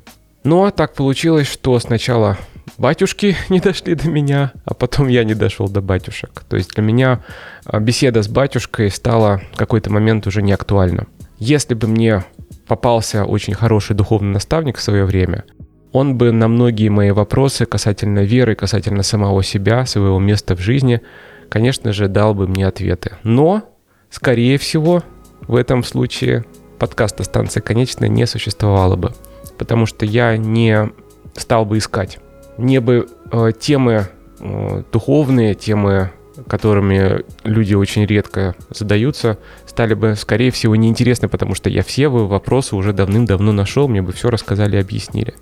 Но 0.44 0.70
так 0.70 0.92
получилось, 0.92 1.46
что 1.46 1.78
сначала 1.80 2.36
батюшки 2.76 3.34
не 3.48 3.58
дошли 3.58 3.94
до 3.94 4.10
меня, 4.10 4.52
а 4.66 4.74
потом 4.74 5.08
я 5.08 5.24
не 5.24 5.34
дошел 5.34 5.70
до 5.70 5.80
батюшек. 5.80 6.44
То 6.50 6.58
есть 6.58 6.74
для 6.74 6.82
меня 6.82 7.24
а, 7.64 7.80
беседа 7.80 8.22
с 8.22 8.28
батюшкой 8.28 8.90
стала 8.90 9.40
в 9.54 9.56
какой-то 9.56 9.90
момент 9.90 10.26
уже 10.26 10.42
не 10.42 10.52
актуальна. 10.52 11.06
Если 11.38 11.72
бы 11.72 11.86
мне 11.86 12.24
попался 12.66 13.24
очень 13.24 13.54
хороший 13.54 13.96
духовный 13.96 14.34
наставник 14.34 14.76
в 14.76 14.82
свое 14.82 15.06
время, 15.06 15.44
он 15.92 16.16
бы 16.16 16.32
на 16.32 16.48
многие 16.48 16.88
мои 16.88 17.10
вопросы 17.10 17.66
касательно 17.66 18.20
веры, 18.20 18.54
касательно 18.54 19.02
самого 19.02 19.42
себя, 19.42 19.86
своего 19.86 20.18
места 20.18 20.54
в 20.54 20.60
жизни, 20.60 21.00
конечно 21.48 21.92
же, 21.92 22.08
дал 22.08 22.34
бы 22.34 22.46
мне 22.46 22.66
ответы. 22.66 23.12
Но, 23.22 23.62
скорее 24.10 24.58
всего, 24.58 25.02
в 25.42 25.56
этом 25.56 25.82
случае 25.82 26.44
подкаста 26.78 27.24
«Станция 27.24 27.60
конечная» 27.60 28.08
не 28.08 28.26
существовало 28.26 28.96
бы, 28.96 29.12
потому 29.56 29.86
что 29.86 30.04
я 30.04 30.36
не 30.36 30.90
стал 31.34 31.64
бы 31.64 31.78
искать. 31.78 32.18
Мне 32.56 32.80
бы 32.80 33.08
э, 33.30 33.52
темы 33.58 34.08
э, 34.40 34.82
духовные, 34.92 35.54
темы 35.54 36.10
которыми 36.46 37.24
люди 37.44 37.74
очень 37.74 38.06
редко 38.06 38.54
задаются, 38.70 39.38
стали 39.66 39.94
бы, 39.94 40.14
скорее 40.16 40.50
всего, 40.50 40.76
неинтересны, 40.76 41.28
потому 41.28 41.54
что 41.54 41.70
я 41.70 41.82
все 41.82 42.08
вопросы 42.08 42.76
уже 42.76 42.92
давным-давно 42.92 43.52
нашел, 43.52 43.88
мне 43.88 44.02
бы 44.02 44.12
все 44.12 44.30
рассказали 44.30 44.76
и 44.76 44.80
объяснили. 44.80 45.34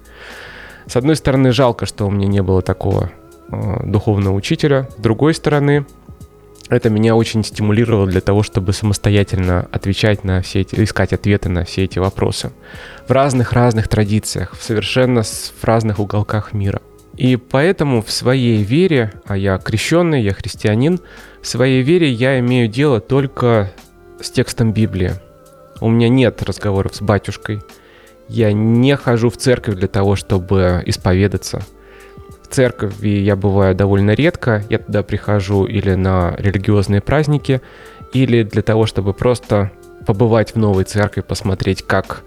С 0.87 0.96
одной 0.96 1.16
стороны, 1.16 1.52
жалко, 1.52 1.87
что 1.87 2.06
у 2.06 2.11
меня 2.11 2.28
не 2.28 2.42
было 2.42 2.62
такого 2.62 3.11
э, 3.50 3.82
духовного 3.85 4.35
учителя. 4.35 4.88
С 4.96 5.00
другой 5.00 5.35
стороны, 5.35 5.85
это 6.68 6.90
меня 6.90 7.14
очень 7.14 7.44
стимулировало 7.44 8.06
для 8.06 8.20
того, 8.20 8.42
чтобы 8.42 8.72
самостоятельно 8.72 9.68
отвечать 9.70 10.24
на 10.24 10.42
все 10.42 10.62
эти, 10.62 10.82
искать 10.82 11.12
ответы 11.12 11.48
на 11.48 11.64
все 11.64 11.85
эти 11.85 11.98
вопросы. 11.98 12.52
В 13.06 13.12
разных-разных 13.12 13.88
традициях, 13.88 14.56
в 14.56 14.62
совершенно 14.62 15.22
в 15.22 15.64
разных 15.64 15.98
уголках 15.98 16.52
мира. 16.52 16.80
И 17.16 17.37
поэтому 17.37 18.02
в 18.02 18.11
своей 18.11 18.62
вере, 18.62 19.12
а 19.24 19.37
я 19.37 19.59
крещенный, 19.59 20.22
я 20.22 20.33
христианин, 20.33 21.00
в 21.40 21.46
своей 21.46 21.83
вере 21.83 22.11
я 22.11 22.38
имею 22.40 22.68
дело 22.68 23.00
только 23.00 23.72
с 24.20 24.31
текстом 24.31 24.72
Библии. 24.72 25.12
У 25.81 25.88
меня 25.88 26.09
нет 26.09 26.42
разговоров 26.42 26.94
с 26.94 27.00
батюшкой. 27.00 27.61
Я 28.29 28.52
не 28.52 28.96
хожу 28.96 29.31
в 29.31 29.37
церковь 29.37 29.76
для 29.76 29.88
того, 29.88 30.16
чтобы 30.16 30.83
исповедаться. 30.85 31.62
В 32.42 32.48
церкови 32.48 33.09
я 33.09 33.37
бываю 33.37 33.74
довольно 33.74 34.12
редко. 34.12 34.64
Я 34.68 34.79
туда 34.79 35.02
прихожу 35.02 35.64
или 35.64 35.94
на 35.94 36.35
религиозные 36.38 37.00
праздники, 37.00 37.61
или 38.12 38.42
для 38.42 38.62
того, 38.62 38.87
чтобы 38.87 39.14
просто 39.14 39.70
побывать 40.07 40.55
в 40.55 40.57
новой 40.57 40.85
церкви, 40.85 41.20
посмотреть, 41.20 41.83
как 41.83 42.22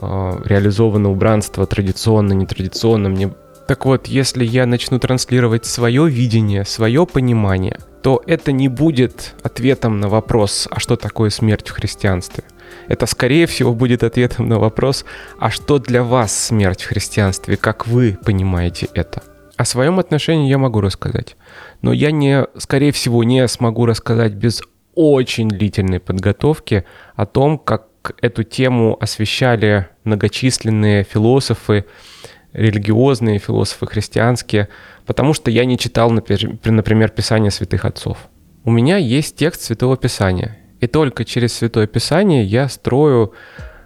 э, 0.00 0.32
реализовано 0.44 1.10
убранство 1.10 1.66
традиционно, 1.66 2.32
нетрадиционно. 2.32 3.08
Мне 3.08 3.32
так 3.68 3.84
вот, 3.84 4.06
если 4.06 4.46
я 4.46 4.64
начну 4.64 4.98
транслировать 4.98 5.66
свое 5.66 6.08
видение, 6.08 6.64
свое 6.64 7.06
понимание, 7.06 7.78
то 8.02 8.22
это 8.26 8.50
не 8.50 8.66
будет 8.66 9.34
ответом 9.42 10.00
на 10.00 10.08
вопрос, 10.08 10.66
а 10.70 10.80
что 10.80 10.96
такое 10.96 11.28
смерть 11.28 11.68
в 11.68 11.72
христианстве. 11.72 12.44
Это, 12.86 13.04
скорее 13.04 13.46
всего, 13.46 13.74
будет 13.74 14.02
ответом 14.02 14.48
на 14.48 14.58
вопрос, 14.58 15.04
а 15.38 15.50
что 15.50 15.78
для 15.78 16.02
вас 16.02 16.46
смерть 16.46 16.80
в 16.80 16.86
христианстве, 16.86 17.58
как 17.58 17.86
вы 17.86 18.16
понимаете 18.24 18.88
это. 18.94 19.22
О 19.58 19.66
своем 19.66 19.98
отношении 19.98 20.48
я 20.48 20.56
могу 20.56 20.80
рассказать, 20.80 21.36
но 21.82 21.92
я 21.92 22.10
не, 22.10 22.46
скорее 22.56 22.92
всего, 22.92 23.22
не 23.22 23.46
смогу 23.48 23.84
рассказать 23.84 24.32
без 24.32 24.62
очень 24.94 25.50
длительной 25.50 26.00
подготовки 26.00 26.86
о 27.16 27.26
том, 27.26 27.58
как 27.58 27.84
эту 28.22 28.44
тему 28.44 28.96
освещали 28.98 29.88
многочисленные 30.04 31.04
философы, 31.04 31.84
религиозные 32.52 33.38
философы 33.38 33.86
христианские, 33.86 34.68
потому 35.06 35.34
что 35.34 35.50
я 35.50 35.64
не 35.64 35.78
читал, 35.78 36.10
например, 36.10 37.08
Писание 37.10 37.50
святых 37.50 37.84
отцов. 37.84 38.28
У 38.64 38.70
меня 38.70 38.96
есть 38.96 39.36
текст 39.36 39.62
Святого 39.62 39.96
Писания, 39.96 40.58
и 40.80 40.86
только 40.86 41.24
через 41.24 41.52
Святое 41.52 41.86
Писание 41.86 42.44
я 42.44 42.68
строю 42.68 43.32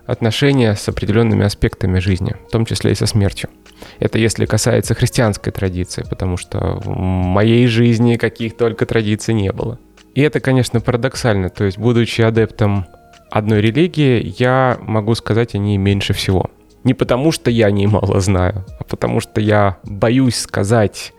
отношения 0.06 0.74
с 0.74 0.88
определенными 0.88 1.44
аспектами 1.44 2.00
жизни, 2.00 2.34
в 2.48 2.50
том 2.50 2.66
числе 2.66 2.92
и 2.92 2.94
со 2.94 3.06
смертью. 3.06 3.50
Это 3.98 4.18
если 4.18 4.46
касается 4.46 4.94
христианской 4.94 5.52
традиции, 5.52 6.04
потому 6.08 6.36
что 6.36 6.80
в 6.84 6.88
моей 6.88 7.66
жизни 7.66 8.16
каких 8.16 8.56
только 8.56 8.86
традиций 8.86 9.34
не 9.34 9.52
было. 9.52 9.78
И 10.14 10.20
это, 10.20 10.40
конечно, 10.40 10.80
парадоксально. 10.80 11.48
То 11.48 11.64
есть, 11.64 11.78
будучи 11.78 12.20
адептом 12.20 12.86
одной 13.30 13.60
религии, 13.60 14.34
я 14.38 14.76
могу 14.80 15.14
сказать 15.14 15.54
о 15.54 15.58
ней 15.58 15.78
меньше 15.78 16.12
всего. 16.12 16.50
Не 16.84 16.94
потому, 16.94 17.32
что 17.32 17.50
я 17.50 17.70
не 17.70 17.86
мало 17.86 18.20
знаю, 18.20 18.64
а 18.78 18.84
потому 18.84 19.20
что 19.20 19.40
я 19.40 19.76
боюсь 19.84 20.36
сказать, 20.36 21.12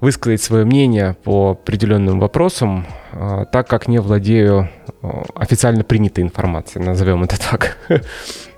высказать 0.00 0.42
свое 0.42 0.64
мнение 0.64 1.16
по 1.22 1.52
определенным 1.52 2.18
вопросам, 2.18 2.86
а, 3.12 3.44
так 3.44 3.68
как 3.68 3.86
не 3.86 4.00
владею 4.00 4.68
а, 5.02 5.24
официально 5.36 5.84
принятой 5.84 6.24
информацией, 6.24 6.84
назовем 6.84 7.22
это 7.22 7.38
так. 7.38 7.78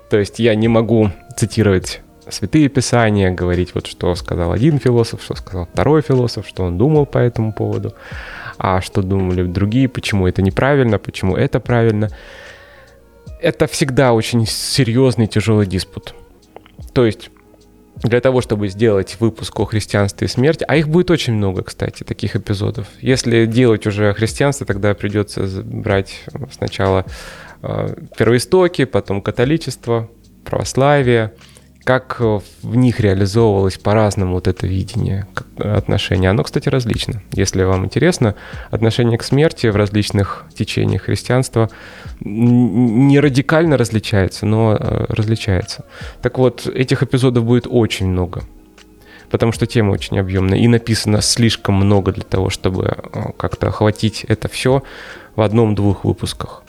То 0.09 0.17
есть 0.17 0.39
я 0.39 0.55
не 0.55 0.67
могу 0.67 1.11
цитировать 1.37 2.01
святые 2.29 2.69
писания, 2.69 3.31
говорить 3.31 3.75
вот 3.75 3.85
что 3.85 4.15
сказал 4.15 4.53
один 4.53 4.79
философ, 4.79 5.21
что 5.21 5.35
сказал 5.35 5.67
второй 5.71 6.01
философ, 6.01 6.47
что 6.47 6.63
он 6.63 6.77
думал 6.77 7.05
по 7.05 7.19
этому 7.19 7.53
поводу, 7.53 7.93
а 8.57 8.81
что 8.81 9.01
думали 9.03 9.43
другие, 9.43 9.87
почему 9.87 10.27
это 10.27 10.41
неправильно, 10.41 10.97
почему 10.97 11.35
это 11.35 11.59
правильно 11.59 12.09
это 13.45 13.67
всегда 13.67 14.13
очень 14.13 14.47
серьезный, 14.47 15.27
тяжелый 15.27 15.67
диспут. 15.67 16.15
То 16.93 17.05
есть 17.05 17.29
для 17.97 18.19
того, 18.19 18.41
чтобы 18.41 18.67
сделать 18.69 19.17
выпуск 19.19 19.59
о 19.59 19.65
христианстве 19.65 20.25
и 20.25 20.29
смерти, 20.29 20.65
а 20.67 20.75
их 20.75 20.89
будет 20.89 21.11
очень 21.11 21.33
много, 21.33 21.61
кстати, 21.61 22.03
таких 22.03 22.35
эпизодов. 22.35 22.87
Если 23.01 23.45
делать 23.45 23.85
уже 23.85 24.13
христианство, 24.15 24.65
тогда 24.65 24.95
придется 24.95 25.43
брать 25.63 26.23
сначала 26.51 27.05
э, 27.61 27.95
первоистоки, 28.17 28.85
потом 28.85 29.21
католичество, 29.21 30.09
православие, 30.43 31.31
как 31.85 32.17
э, 32.19 32.39
в 32.63 32.75
них 32.75 32.99
реализовывалось 32.99 33.77
по-разному 33.77 34.33
вот 34.33 34.47
это 34.47 34.65
видение 34.65 35.27
отношения. 35.57 36.31
Оно, 36.31 36.43
кстати, 36.43 36.67
различно. 36.67 37.21
Если 37.31 37.63
вам 37.63 37.85
интересно, 37.85 38.33
отношение 38.71 39.19
к 39.19 39.23
смерти 39.23 39.67
в 39.67 39.75
различных 39.75 40.45
течениях 40.57 41.03
христианства 41.03 41.69
не 42.21 43.19
радикально 43.19 43.77
различается, 43.77 44.45
но 44.45 44.77
э, 44.79 45.05
различается. 45.09 45.85
Так 46.21 46.37
вот, 46.37 46.67
этих 46.67 47.03
эпизодов 47.03 47.45
будет 47.45 47.67
очень 47.69 48.07
много 48.07 48.43
потому 49.29 49.51
что 49.51 49.65
тема 49.65 49.91
очень 49.91 50.17
объемная 50.19 50.59
и 50.59 50.67
написано 50.67 51.21
слишком 51.21 51.75
много 51.75 52.13
для 52.13 52.23
того, 52.23 52.49
чтобы 52.49 52.85
э, 52.85 53.19
как-то 53.37 53.67
охватить 53.67 54.23
это 54.23 54.47
все 54.47 54.83
в 55.35 55.41
одном-двух 55.41 56.05
выпусках. 56.05 56.63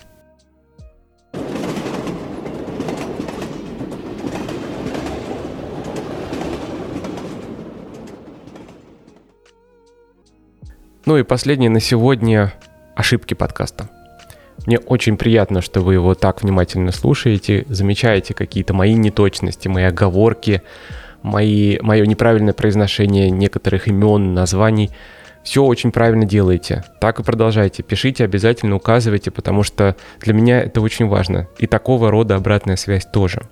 Ну 11.05 11.17
и 11.17 11.23
последнее 11.23 11.71
на 11.71 11.79
сегодня 11.79 12.53
ошибки 12.97 13.35
подкаста. 13.35 13.89
Мне 14.67 14.79
очень 14.81 15.17
приятно, 15.17 15.63
что 15.63 15.81
вы 15.81 15.95
его 15.95 16.15
так 16.15 16.43
внимательно 16.43 16.93
слушаете, 16.93 17.65
замечаете 17.69 18.35
какие-то 18.35 18.75
мои 18.75 18.95
неточности, 18.95 19.69
мои 19.69 19.85
оговорки, 19.85 20.63
мои, 21.23 21.79
мое 21.81 22.05
неправильное 22.05 22.53
произношение 22.53 23.31
некоторых 23.31 23.87
имен, 23.87 24.35
названий. 24.35 24.91
Все 25.45 25.63
очень 25.63 25.93
правильно 25.93 26.27
делаете. 26.27 26.83
Так 27.01 27.21
и 27.21 27.23
продолжайте. 27.23 27.85
Пишите, 27.85 28.25
обязательно 28.25 28.75
указывайте, 28.75 29.31
потому 29.31 29.63
что 29.63 29.95
для 30.21 30.35
меня 30.35 30.61
это 30.61 30.81
очень 30.81 31.07
важно. 31.07 31.47
И 31.59 31.69
такого 31.69 32.11
рода 32.11 32.35
обратная 32.35 32.75
связь 32.75 33.07
тоже. 33.07 33.43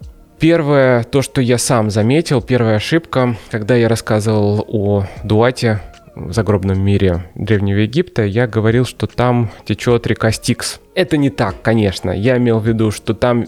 Первое, 0.40 1.04
то, 1.04 1.22
что 1.22 1.40
я 1.40 1.58
сам 1.58 1.90
заметил, 1.90 2.42
первая 2.42 2.76
ошибка, 2.76 3.36
когда 3.50 3.76
я 3.76 3.88
рассказывал 3.88 4.64
о 4.66 5.06
Дуате, 5.22 5.80
в 6.14 6.32
загробном 6.32 6.80
мире 6.80 7.30
Древнего 7.34 7.78
Египта, 7.78 8.24
я 8.24 8.46
говорил, 8.46 8.84
что 8.84 9.06
там 9.06 9.50
течет 9.64 10.06
река 10.06 10.30
Стикс. 10.30 10.80
Это 10.94 11.16
не 11.16 11.30
так, 11.30 11.62
конечно. 11.62 12.10
Я 12.10 12.36
имел 12.38 12.60
в 12.60 12.66
виду, 12.66 12.90
что 12.90 13.14
там 13.14 13.46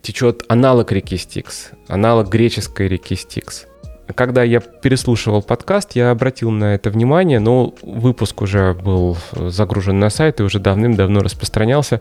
течет 0.00 0.42
аналог 0.48 0.92
реки 0.92 1.16
Стикс, 1.16 1.70
аналог 1.86 2.28
греческой 2.28 2.88
реки 2.88 3.14
Стикс. 3.16 3.66
Когда 4.14 4.42
я 4.42 4.60
переслушивал 4.60 5.42
подкаст, 5.42 5.94
я 5.94 6.10
обратил 6.10 6.50
на 6.50 6.74
это 6.74 6.90
внимание, 6.90 7.40
но 7.40 7.74
выпуск 7.82 8.40
уже 8.40 8.72
был 8.72 9.18
загружен 9.32 9.98
на 9.98 10.08
сайт 10.08 10.40
и 10.40 10.42
уже 10.42 10.60
давным-давно 10.60 11.20
распространялся. 11.20 12.00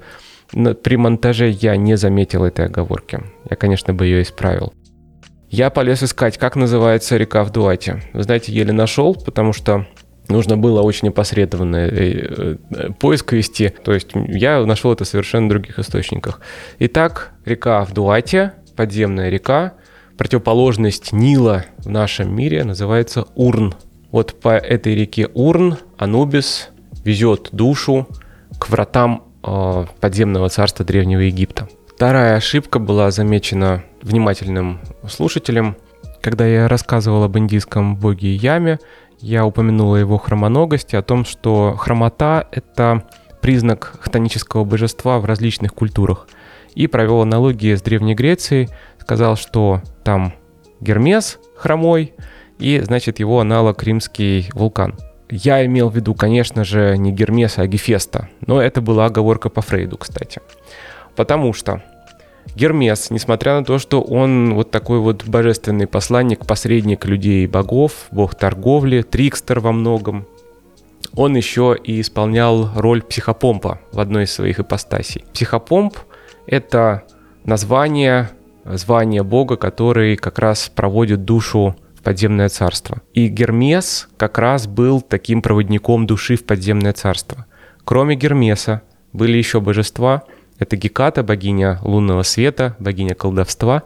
При 0.51 0.95
монтаже 0.95 1.49
я 1.49 1.75
не 1.75 1.97
заметил 1.97 2.45
этой 2.45 2.65
оговорки. 2.65 3.21
Я, 3.49 3.57
конечно, 3.57 3.93
бы 3.93 4.05
ее 4.05 4.21
исправил. 4.21 4.73
Я 5.49 5.69
полез 5.69 6.03
искать, 6.03 6.37
как 6.37 6.55
называется 6.55 7.17
река 7.17 7.43
в 7.43 7.51
Дуате. 7.51 8.01
Вы 8.13 8.23
знаете, 8.23 8.51
еле 8.51 8.73
нашел, 8.73 9.13
потому 9.15 9.51
что 9.53 9.85
нужно 10.29 10.57
было 10.57 10.81
очень 10.81 11.09
опосредованный 11.09 11.87
э, 11.87 12.57
э, 12.71 12.89
поиск 12.99 13.33
вести. 13.33 13.69
То 13.69 13.93
есть 13.93 14.09
я 14.13 14.65
нашел 14.65 14.91
это 14.91 15.03
в 15.03 15.07
совершенно 15.07 15.49
других 15.49 15.79
источниках. 15.79 16.41
Итак, 16.79 17.31
река 17.45 17.83
в 17.85 17.93
Дуате, 17.93 18.53
подземная 18.75 19.29
река, 19.29 19.73
противоположность 20.17 21.13
Нила 21.13 21.65
в 21.77 21.89
нашем 21.89 22.35
мире 22.35 22.63
называется 22.63 23.25
Урн. 23.35 23.75
Вот 24.11 24.39
по 24.39 24.55
этой 24.55 24.95
реке 24.95 25.29
Урн 25.33 25.77
Анубис 25.97 26.69
везет 27.03 27.49
душу 27.51 28.07
к 28.59 28.69
вратам 28.69 29.23
э, 29.43 29.85
подземного 29.99 30.49
царства 30.49 30.85
Древнего 30.85 31.21
Египта. 31.21 31.67
Вторая 31.95 32.35
ошибка 32.35 32.79
была 32.79 33.09
замечена 33.11 33.83
внимательным 34.03 34.79
слушателем. 35.09 35.77
Когда 36.21 36.45
я 36.45 36.67
рассказывал 36.67 37.23
об 37.23 37.37
индийском 37.37 37.95
боге 37.95 38.35
Яме, 38.35 38.79
я 39.19 39.45
упомянула 39.45 39.97
его 39.97 40.17
хромоногости, 40.17 40.95
о 40.95 41.01
том, 41.01 41.25
что 41.25 41.75
хромота— 41.77 42.47
это 42.51 43.03
признак 43.41 43.97
хтонического 43.99 44.63
божества 44.63 45.19
в 45.19 45.25
различных 45.25 45.73
культурах. 45.73 46.27
И 46.75 46.87
провел 46.87 47.21
аналогии 47.21 47.75
с 47.75 47.81
Древней 47.81 48.13
Грецией, 48.13 48.69
сказал, 48.99 49.35
что 49.35 49.81
там 50.03 50.33
Гермес 50.79 51.39
хромой, 51.55 52.13
и, 52.59 52.79
значит, 52.79 53.19
его 53.19 53.39
аналог 53.39 53.81
римский 53.83 54.49
вулкан. 54.53 54.95
Я 55.29 55.65
имел 55.65 55.89
в 55.89 55.95
виду, 55.95 56.13
конечно 56.13 56.63
же, 56.63 56.97
не 56.97 57.11
Гермеса, 57.11 57.63
а 57.63 57.67
Гефеста. 57.67 58.29
Но 58.45 58.61
это 58.61 58.81
была 58.81 59.05
оговорка 59.05 59.49
по 59.49 59.61
Фрейду, 59.61 59.97
кстати. 59.97 60.41
Потому 61.15 61.53
что 61.53 61.83
Гермес, 62.55 63.09
несмотря 63.11 63.59
на 63.59 63.65
то, 63.65 63.77
что 63.77 64.01
он 64.01 64.53
вот 64.53 64.71
такой 64.71 64.99
вот 64.99 65.25
божественный 65.25 65.87
посланник, 65.87 66.45
посредник 66.45 67.05
людей 67.05 67.43
и 67.43 67.47
богов, 67.47 68.07
бог 68.11 68.35
торговли, 68.35 69.01
трикстер 69.01 69.59
во 69.59 69.71
многом, 69.71 70.25
он 71.15 71.35
еще 71.35 71.75
и 71.81 72.01
исполнял 72.01 72.71
роль 72.75 73.01
психопомпа 73.01 73.79
в 73.91 73.99
одной 73.99 74.23
из 74.23 74.33
своих 74.33 74.59
ипостасей. 74.59 75.23
Психопомп— 75.33 75.97
это 76.47 77.03
название, 77.43 78.29
звание 78.65 79.23
бога, 79.23 79.55
который 79.55 80.15
как 80.15 80.39
раз 80.39 80.71
проводит 80.73 81.25
душу 81.25 81.75
в 81.95 82.03
подземное 82.03 82.49
царство. 82.49 83.01
И 83.13 83.27
Гермес 83.27 84.09
как 84.17 84.37
раз 84.37 84.67
был 84.67 85.01
таким 85.01 85.41
проводником 85.41 86.05
души 86.05 86.35
в 86.35 86.45
подземное 86.45 86.93
царство. 86.93 87.45
Кроме 87.83 88.15
Гермеса 88.15 88.81
были 89.13 89.37
еще 89.37 89.61
божества. 89.61 90.23
Это 90.59 90.75
Геката, 90.75 91.23
богиня 91.23 91.79
лунного 91.83 92.23
света, 92.23 92.75
богиня 92.79 93.15
колдовства, 93.15 93.83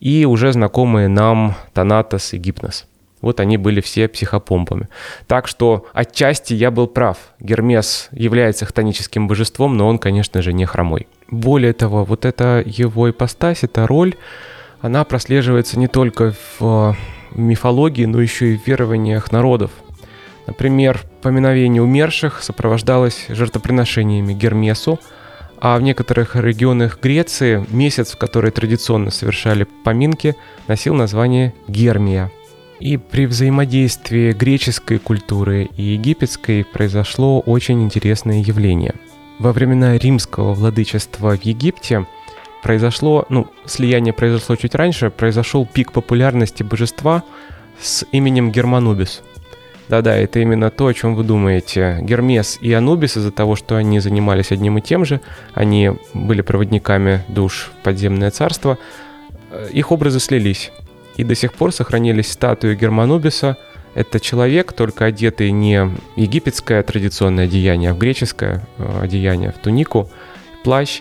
и 0.00 0.24
уже 0.24 0.52
знакомые 0.52 1.08
нам 1.08 1.54
Танатос 1.72 2.32
и 2.32 2.38
Гипнос. 2.38 2.86
Вот 3.22 3.40
они 3.40 3.56
были 3.56 3.80
все 3.80 4.08
психопомпами. 4.08 4.88
Так 5.26 5.48
что 5.48 5.86
отчасти 5.92 6.52
я 6.54 6.70
был 6.70 6.86
прав. 6.86 7.16
Гермес 7.40 8.08
является 8.12 8.66
хтоническим 8.66 9.26
божеством, 9.26 9.76
но 9.76 9.88
он, 9.88 9.98
конечно 9.98 10.42
же, 10.42 10.52
не 10.52 10.66
хромой. 10.66 11.06
Более 11.30 11.72
того, 11.72 12.04
вот 12.04 12.24
эта 12.24 12.62
его 12.64 13.10
ипостась, 13.10 13.62
эта 13.62 13.86
роль, 13.86 14.14
она 14.80 15.02
прослеживается 15.04 15.78
не 15.78 15.88
только 15.88 16.34
в 16.58 16.96
мифологии, 17.34 18.04
но 18.04 18.20
еще 18.20 18.54
и 18.54 18.58
в 18.58 18.66
верованиях 18.66 19.32
народов. 19.32 19.70
Например, 20.46 21.00
поминовение 21.22 21.82
умерших 21.82 22.42
сопровождалось 22.42 23.26
жертвоприношениями 23.28 24.34
Гермесу, 24.34 25.00
а 25.60 25.78
в 25.78 25.82
некоторых 25.82 26.36
регионах 26.36 26.98
Греции 27.00 27.64
месяц, 27.70 28.12
в 28.12 28.18
который 28.18 28.50
традиционно 28.50 29.10
совершали 29.10 29.66
поминки, 29.84 30.36
носил 30.68 30.94
название 30.94 31.54
Гермия– 31.68 32.30
и 32.80 32.96
при 32.96 33.26
взаимодействии 33.26 34.32
греческой 34.32 34.98
культуры 34.98 35.70
и 35.76 35.82
египетской 35.82 36.64
произошло 36.64 37.40
очень 37.40 37.82
интересное 37.82 38.40
явление. 38.40 38.94
Во 39.38 39.52
времена 39.52 39.96
римского 39.98 40.54
владычества 40.54 41.36
в 41.36 41.44
Египте 41.44 42.06
произошло, 42.62 43.26
ну, 43.28 43.48
слияние 43.64 44.12
произошло 44.12 44.56
чуть 44.56 44.74
раньше, 44.74 45.10
произошел 45.10 45.66
пик 45.66 45.92
популярности 45.92 46.62
божества 46.62 47.22
с 47.80 48.04
именем 48.12 48.50
Германубис. 48.50 49.22
Да-да, 49.88 50.16
это 50.16 50.40
именно 50.40 50.70
то, 50.70 50.88
о 50.88 50.94
чем 50.94 51.14
вы 51.14 51.22
думаете. 51.22 51.98
Гермес 52.02 52.58
и 52.60 52.72
Анубис 52.72 53.16
из-за 53.16 53.30
того, 53.30 53.54
что 53.54 53.76
они 53.76 54.00
занимались 54.00 54.50
одним 54.50 54.78
и 54.78 54.80
тем 54.80 55.04
же, 55.04 55.20
они 55.54 55.92
были 56.12 56.42
проводниками 56.42 57.24
душ 57.28 57.70
в 57.72 57.84
подземное 57.84 58.30
царство, 58.30 58.78
э, 59.50 59.68
их 59.72 59.92
образы 59.92 60.18
слились 60.18 60.72
и 61.16 61.22
до 61.24 61.34
сих 61.34 61.54
пор 61.54 61.72
сохранились 61.72 62.32
статуи 62.32 62.74
Германубиса. 62.74 63.56
Это 63.94 64.20
человек, 64.20 64.72
только 64.72 65.06
одетый 65.06 65.52
не 65.52 65.90
египетское 66.16 66.82
традиционное 66.82 67.44
одеяние, 67.44 67.92
а 67.92 67.94
в 67.94 67.98
греческое 67.98 68.66
э, 68.78 69.00
одеяние, 69.02 69.52
в 69.52 69.58
тунику, 69.58 70.10
плащ 70.64 71.00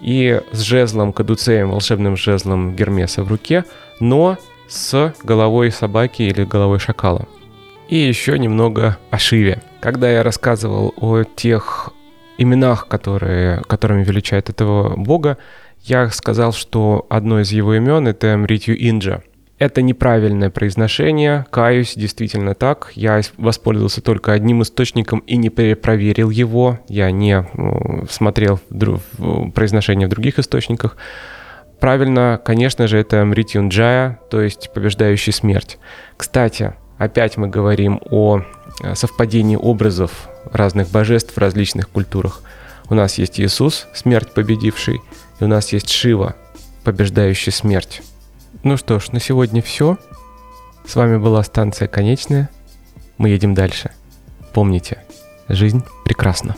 и 0.00 0.40
с 0.52 0.60
жезлом, 0.60 1.12
кадуцеем, 1.12 1.70
волшебным 1.70 2.16
жезлом 2.16 2.74
Гермеса 2.74 3.22
в 3.22 3.28
руке, 3.28 3.64
но 4.00 4.38
с 4.68 5.14
головой 5.22 5.70
собаки 5.70 6.22
или 6.22 6.44
головой 6.44 6.78
шакала. 6.78 7.28
И 7.92 7.96
еще 7.96 8.38
немного 8.38 8.96
о 9.10 9.18
Шиве. 9.18 9.60
Когда 9.82 10.10
я 10.10 10.22
рассказывал 10.22 10.94
о 10.96 11.24
тех 11.24 11.90
именах, 12.38 12.88
которые, 12.88 13.60
которыми 13.66 14.02
величает 14.02 14.48
этого 14.48 14.96
бога, 14.96 15.36
я 15.82 16.08
сказал, 16.08 16.54
что 16.54 17.04
одно 17.10 17.40
из 17.40 17.52
его 17.52 17.74
имен— 17.74 18.08
это 18.08 18.34
Мритью 18.38 18.82
Инджа— 18.88 19.20
это 19.58 19.82
неправильное 19.82 20.48
произношение, 20.48 21.44
каюсь, 21.50 21.92
действительно 21.94 22.54
так. 22.54 22.92
Я 22.94 23.20
воспользовался 23.36 24.00
только 24.00 24.32
одним 24.32 24.62
источником 24.62 25.18
и 25.26 25.36
не 25.36 25.50
перепроверил 25.50 26.30
его. 26.30 26.80
Я 26.88 27.10
не 27.10 27.46
ну, 27.52 28.06
смотрел 28.08 28.58
произношение 29.54 30.06
в 30.06 30.10
других 30.10 30.38
источниках. 30.38 30.96
Правильно, 31.78 32.40
конечно 32.42 32.86
же, 32.86 32.96
это 32.96 33.22
Мритюнджая, 33.26 34.18
то 34.30 34.40
есть 34.40 34.70
побеждающий 34.72 35.34
смерть. 35.34 35.78
Кстати, 36.16 36.72
опять 37.04 37.36
мы 37.36 37.48
говорим 37.48 38.00
о 38.10 38.42
э, 38.82 38.94
совпадении 38.94 39.56
образов 39.56 40.28
разных 40.52 40.88
божеств 40.90 41.34
в 41.34 41.38
различных 41.38 41.88
культурах. 41.88 42.42
У 42.88 42.94
нас 42.94 43.18
есть 43.18 43.40
Иисус, 43.40 43.86
смерть 43.94 44.32
победивший, 44.32 45.00
и 45.40 45.44
у 45.44 45.46
нас 45.46 45.72
есть 45.72 45.88
Шива, 45.88 46.36
побеждающий 46.84 47.52
смерть. 47.52 48.02
Ну 48.62 48.76
что 48.76 49.00
ж, 49.00 49.12
на 49.12 49.20
сегодня 49.20 49.62
все. 49.62 49.98
С 50.86 50.94
вами 50.94 51.16
была 51.16 51.42
станция 51.42 51.88
«Конечная». 51.88 52.50
Мы 53.18 53.30
едем 53.30 53.54
дальше. 53.54 53.90
Помните, 54.52 55.02
жизнь 55.48 55.82
прекрасна. 56.04 56.56